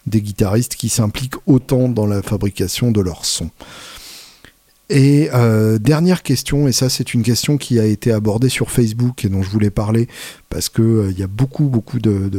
[0.07, 3.49] des guitaristes qui s'impliquent autant dans la fabrication de leur son.
[4.91, 9.23] Et euh, dernière question, et ça c'est une question qui a été abordée sur Facebook
[9.23, 10.07] et dont je voulais parler
[10.49, 12.31] parce que euh, y a beaucoup beaucoup de,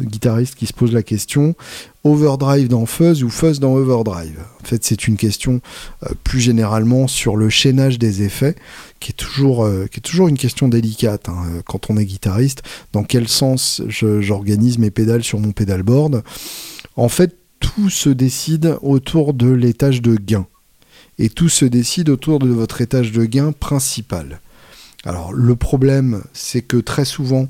[0.00, 1.54] guitaristes qui se posent la question
[2.02, 4.38] overdrive dans fuzz ou fuzz dans overdrive?
[4.62, 5.60] En fait, c'est une question
[6.04, 8.56] euh, plus généralement sur le chaînage des effets,
[8.98, 12.62] qui est toujours qui est toujours une question délicate hein, quand on est guitariste.
[12.94, 16.22] Dans quel sens j'organise mes pédales sur mon pedalboard
[16.96, 20.46] En fait, tout se décide autour de l'étage de gain
[21.18, 24.40] et tout se décide autour de votre étage de gain principal.
[25.04, 27.48] Alors le problème, c'est que très souvent,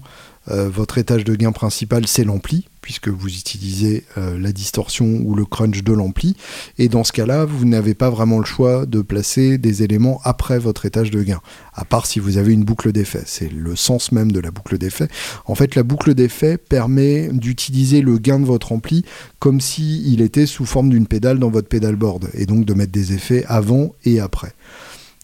[0.49, 5.35] euh, votre étage de gain principal, c'est l'ampli, puisque vous utilisez euh, la distorsion ou
[5.35, 6.37] le crunch de l'ampli.
[6.79, 10.59] Et dans ce cas-là, vous n'avez pas vraiment le choix de placer des éléments après
[10.59, 11.41] votre étage de gain,
[11.73, 13.23] à part si vous avez une boucle d'effet.
[13.25, 15.09] C'est le sens même de la boucle d'effet.
[15.47, 19.05] En fait, la boucle d'effet permet d'utiliser le gain de votre ampli
[19.39, 23.13] comme s'il était sous forme d'une pédale dans votre pedalboard, et donc de mettre des
[23.13, 24.53] effets avant et après.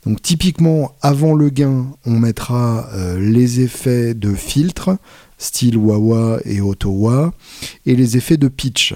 [0.06, 4.96] Donc typiquement, avant le gain, on mettra euh, les effets de filtre,
[5.39, 7.32] style wah et auto-wah,
[7.86, 8.95] et les effets de pitch,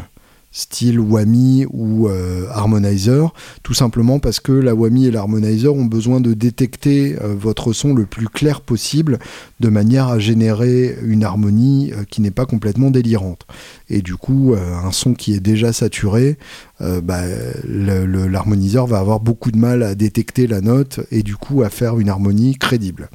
[0.55, 3.33] style whammy ou euh, harmonizer,
[3.63, 7.95] tout simplement parce que la whammy et l'harmonizer ont besoin de détecter euh, votre son
[7.95, 9.19] le plus clair possible,
[9.61, 13.47] de manière à générer une harmonie qui n'est pas complètement délirante.
[13.89, 16.37] Et du coup, un son qui est déjà saturé,
[16.81, 17.23] bah,
[17.65, 21.99] l'harmoniseur va avoir beaucoup de mal à détecter la note et du coup à faire
[22.01, 23.09] une harmonie crédible.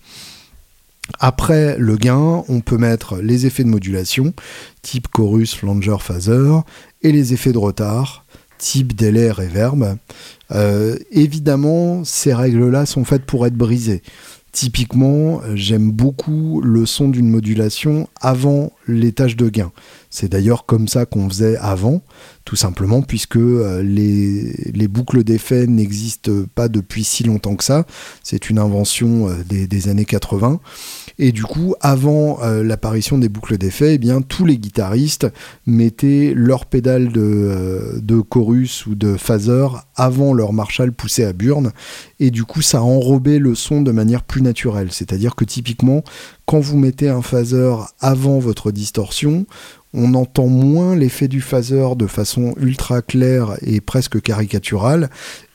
[1.19, 4.33] Après le gain, on peut mettre les effets de modulation,
[4.81, 6.59] type chorus, flanger, phaser,
[7.01, 8.25] et les effets de retard,
[8.57, 9.97] type délai, reverb.
[10.51, 14.01] Euh, évidemment, ces règles-là sont faites pour être brisées.
[14.51, 19.71] Typiquement, j'aime beaucoup le son d'une modulation avant les tâches de gain.
[20.19, 22.01] C'est d'ailleurs comme ça qu'on faisait avant,
[22.43, 27.85] tout simplement puisque euh, les, boucles d'effets n'existent pas depuis si longtemps que ça.
[28.23, 30.59] C'est une invention euh, des, années 80.
[31.19, 35.27] Et du coup, avant euh, l'apparition des boucles d'effets, eh bien, tous les guitaristes
[35.67, 41.71] mettaient leur pédale de, de chorus ou de phaser avant leur Marshall poussé à burn.
[42.19, 44.89] Et du coup, ça enrobait le son de manière plus naturelle.
[44.91, 46.03] C'est-à-dire que typiquement,
[46.47, 49.45] quand vous mettez un phaser avant votre distorsion,
[49.93, 55.09] on entend moins l'effet du phaser de façon ultra claire et presque caricaturale,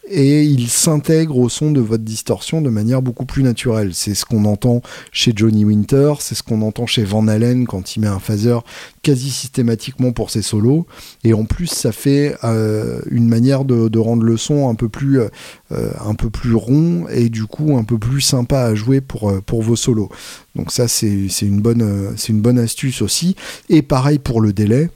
[0.08, 3.94] et il s'intègre au son de votre distorsion de manière beaucoup plus naturelle.
[3.94, 4.82] C'est ce qu'on entend
[5.12, 8.58] chez Johnny Winter, c'est ce qu'on entend chez Van Halen quand il met un phaser
[9.02, 10.86] quasi systématiquement pour ses solos.
[11.24, 15.20] Et en plus, ça fait euh, une manière de, rendre le son un peu plus,
[15.20, 15.28] euh,
[16.04, 19.40] un peu plus rond et du coup un peu plus sympa à jouer pour, euh,
[19.50, 20.08] vos solos.
[20.56, 23.36] Donc ça, c'est une, bonne, une bonne astuce aussi.
[23.68, 24.90] Et pareil pour le délai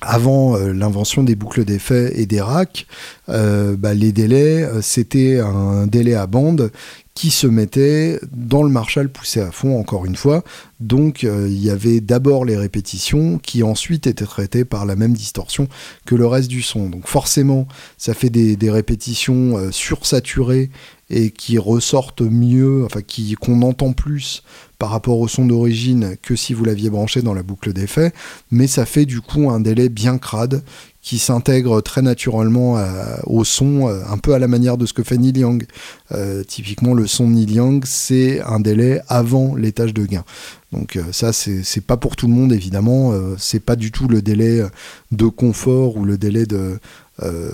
[0.00, 2.86] avant euh, l'invention des boucles d'effets et des racks,
[3.28, 6.70] euh, bah, les délais, euh, c'était un délai à bande
[7.14, 10.42] qui se mettait dans le Marshall poussé à fond, encore une fois.
[10.78, 15.68] Donc il y avait d'abord les répétitions qui ensuite étaient traitées par la même distorsion
[16.06, 16.88] que le reste du son.
[16.88, 20.70] Donc forcément, ça fait des, répétitions sursaturées
[21.10, 23.00] et qui ressortent mieux, enfin
[23.38, 24.42] qu'on entend plus
[24.80, 28.14] par rapport au son d'origine que si vous l'aviez branché dans la boucle d'effet,
[28.50, 30.62] mais ça fait du coup un délai bien crade
[31.02, 32.78] qui s'intègre très naturellement
[33.24, 35.66] au son, euh, un peu à la manière de ce que fait Neil Young.
[36.12, 40.24] Euh, typiquement, le son de Neil Young, c'est un délai avant l'étage de gain.
[40.72, 43.12] Donc euh, ça, c'est pas pour tout le monde, évidemment.
[43.38, 44.62] c'est pas du tout le délai
[45.10, 46.78] de confort ou le délai de,
[47.22, 47.52] euh,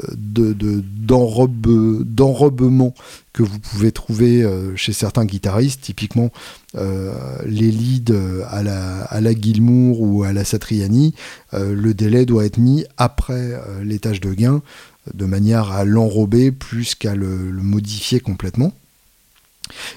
[2.07, 2.95] d'enrobement
[3.33, 6.31] que vous pouvez trouver euh, chez certains guitaristes, typiquement
[6.77, 7.13] euh,
[7.45, 8.15] les leads
[8.49, 11.15] à la, à la Gilmour ou à la Satriani,
[11.53, 14.63] le délai doit être mis après l'étage de gain,
[15.15, 18.73] de manière à l'enrober plus qu'à le, modifier complètement.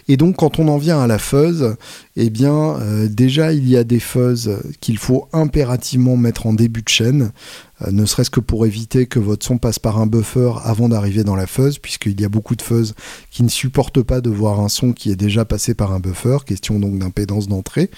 [0.07, 1.75] Et donc quand on en vient à la fuzz,
[2.15, 2.77] eh bien
[3.09, 7.31] déjà il y a des fuzz qu'il faut impérativement mettre en début de chaîne.
[7.81, 11.23] Euh, ne serait-ce que pour éviter que votre son passe par un buffer avant d'arriver
[11.23, 12.93] dans la fuzz, puisqu'il y a beaucoup de fuzz
[13.31, 16.37] qui ne supportent pas de voir un son qui est déjà passé par un buffer,
[16.45, 17.89] question donc d'impédance d'entrée.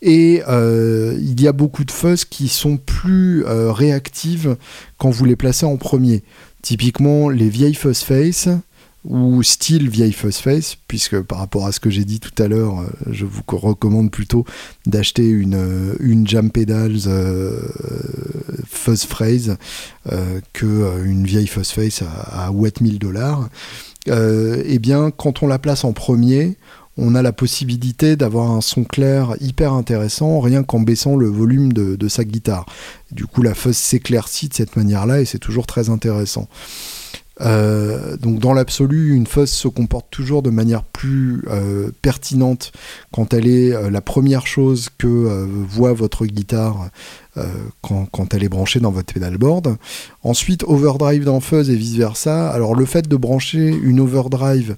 [0.00, 4.56] Et euh, il y a beaucoup de fuzz qui sont plus euh, réactives
[4.96, 6.22] quand vous les placez en premier.
[6.62, 8.48] Typiquement, les vieilles fuzz face,
[9.04, 12.80] ou style vieille face, puisque par rapport à ce que j'ai dit tout à l'heure,
[12.80, 14.44] euh, je vous recommande plutôt
[14.86, 17.60] d'acheter une, euh, une Jam Pedals euh,
[18.66, 19.56] fuzz phrase
[20.12, 23.48] euh, que une vieille fuzz face à, à 1000 dollars.
[24.06, 26.56] Eh bien, quand on la place en premier,
[26.96, 31.72] on a la possibilité d'avoir un son clair hyper intéressant rien qu'en baissant le volume
[31.72, 32.66] de, de sa guitare.
[33.12, 36.48] Du coup, la fuzz s'éclaircit de cette manière-là et c'est toujours très intéressant.
[37.40, 42.72] Euh, donc dans l'absolu, une fuzz se comporte toujours de manière plus euh, pertinente
[43.12, 46.90] quand elle est euh, la première chose que voit votre guitare
[47.82, 49.76] quand, quand, elle est branchée dans votre pedalboard.
[50.24, 52.50] Ensuite, overdrive dans fuzz et vice versa.
[52.50, 54.74] Alors le fait de brancher une overdrive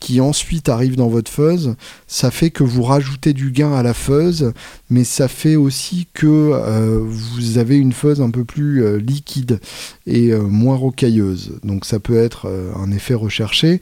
[0.00, 1.76] qui ensuite arrive dans votre fuzz,
[2.06, 4.52] ça fait que vous rajoutez du gain à la fuzz,
[4.88, 9.60] mais ça fait aussi que euh, vous avez une fuzz un peu plus euh, liquide
[10.06, 11.60] et euh, moins rocailleuse.
[11.64, 13.80] Donc ça peut être un effet recherché.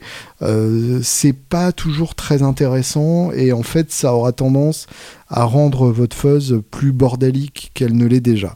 [1.01, 4.87] c'est pas toujours très intéressant et en fait ça aura tendance
[5.29, 8.55] à rendre votre fuzz plus bordélique qu'elle ne l'est déjà.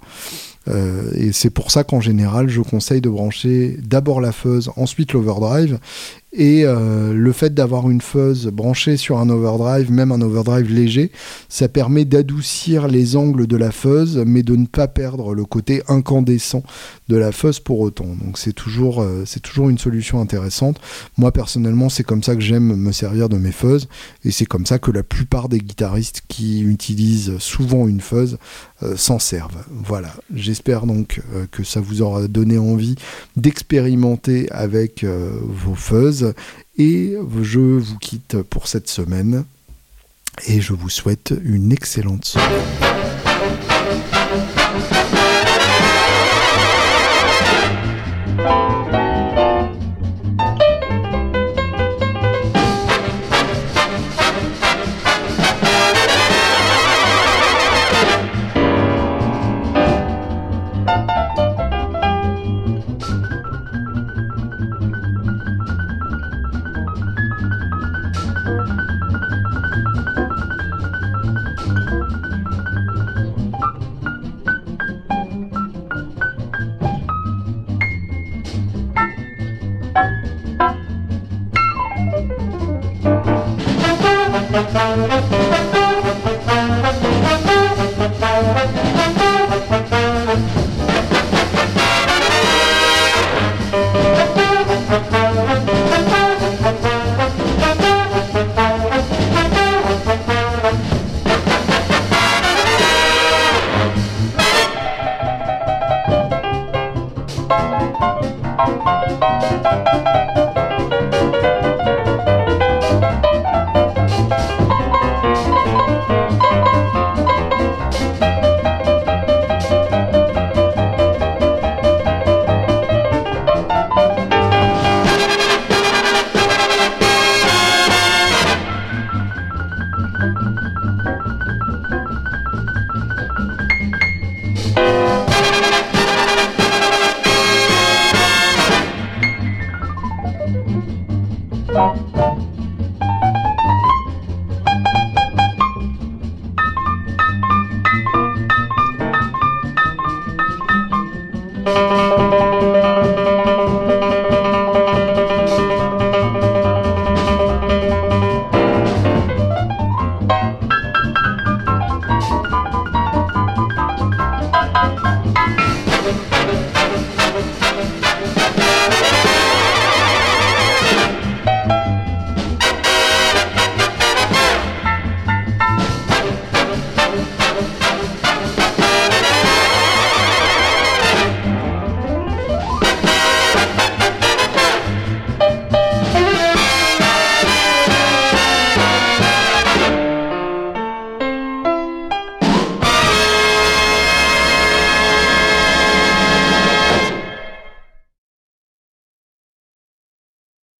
[0.68, 5.80] et c'est pour ça qu'en général, je conseille de brancher d'abord la fuzz, ensuite l'overdrive,
[6.34, 11.12] et euh, le fait d'avoir une fuzz branchée sur un overdrive, même un overdrive léger,
[11.48, 15.84] ça permet d'adoucir les angles de la fuzz, mais de ne pas perdre le côté
[15.88, 16.64] incandescent
[17.08, 18.08] de la fuzz pour autant.
[18.24, 20.82] Donc c'est toujours, euh, c'est toujours une solution intéressante.
[21.18, 23.88] Moi personnellement, c'est comme ça que j'aime me servir de mes fuzz,
[24.26, 28.40] et c'est comme ça que la plupart des guitaristes qui utilisent souvent une fuzz
[28.82, 29.64] euh, s'en servent.
[29.70, 30.16] Voilà.
[30.34, 31.22] J'espère donc
[31.52, 32.96] que ça vous aura donné envie
[33.36, 36.23] d'expérimenter avec vos fuzz
[36.78, 39.46] et je vous quitte pour cette semaine
[40.48, 43.03] et je vous souhaite une excellente semaine.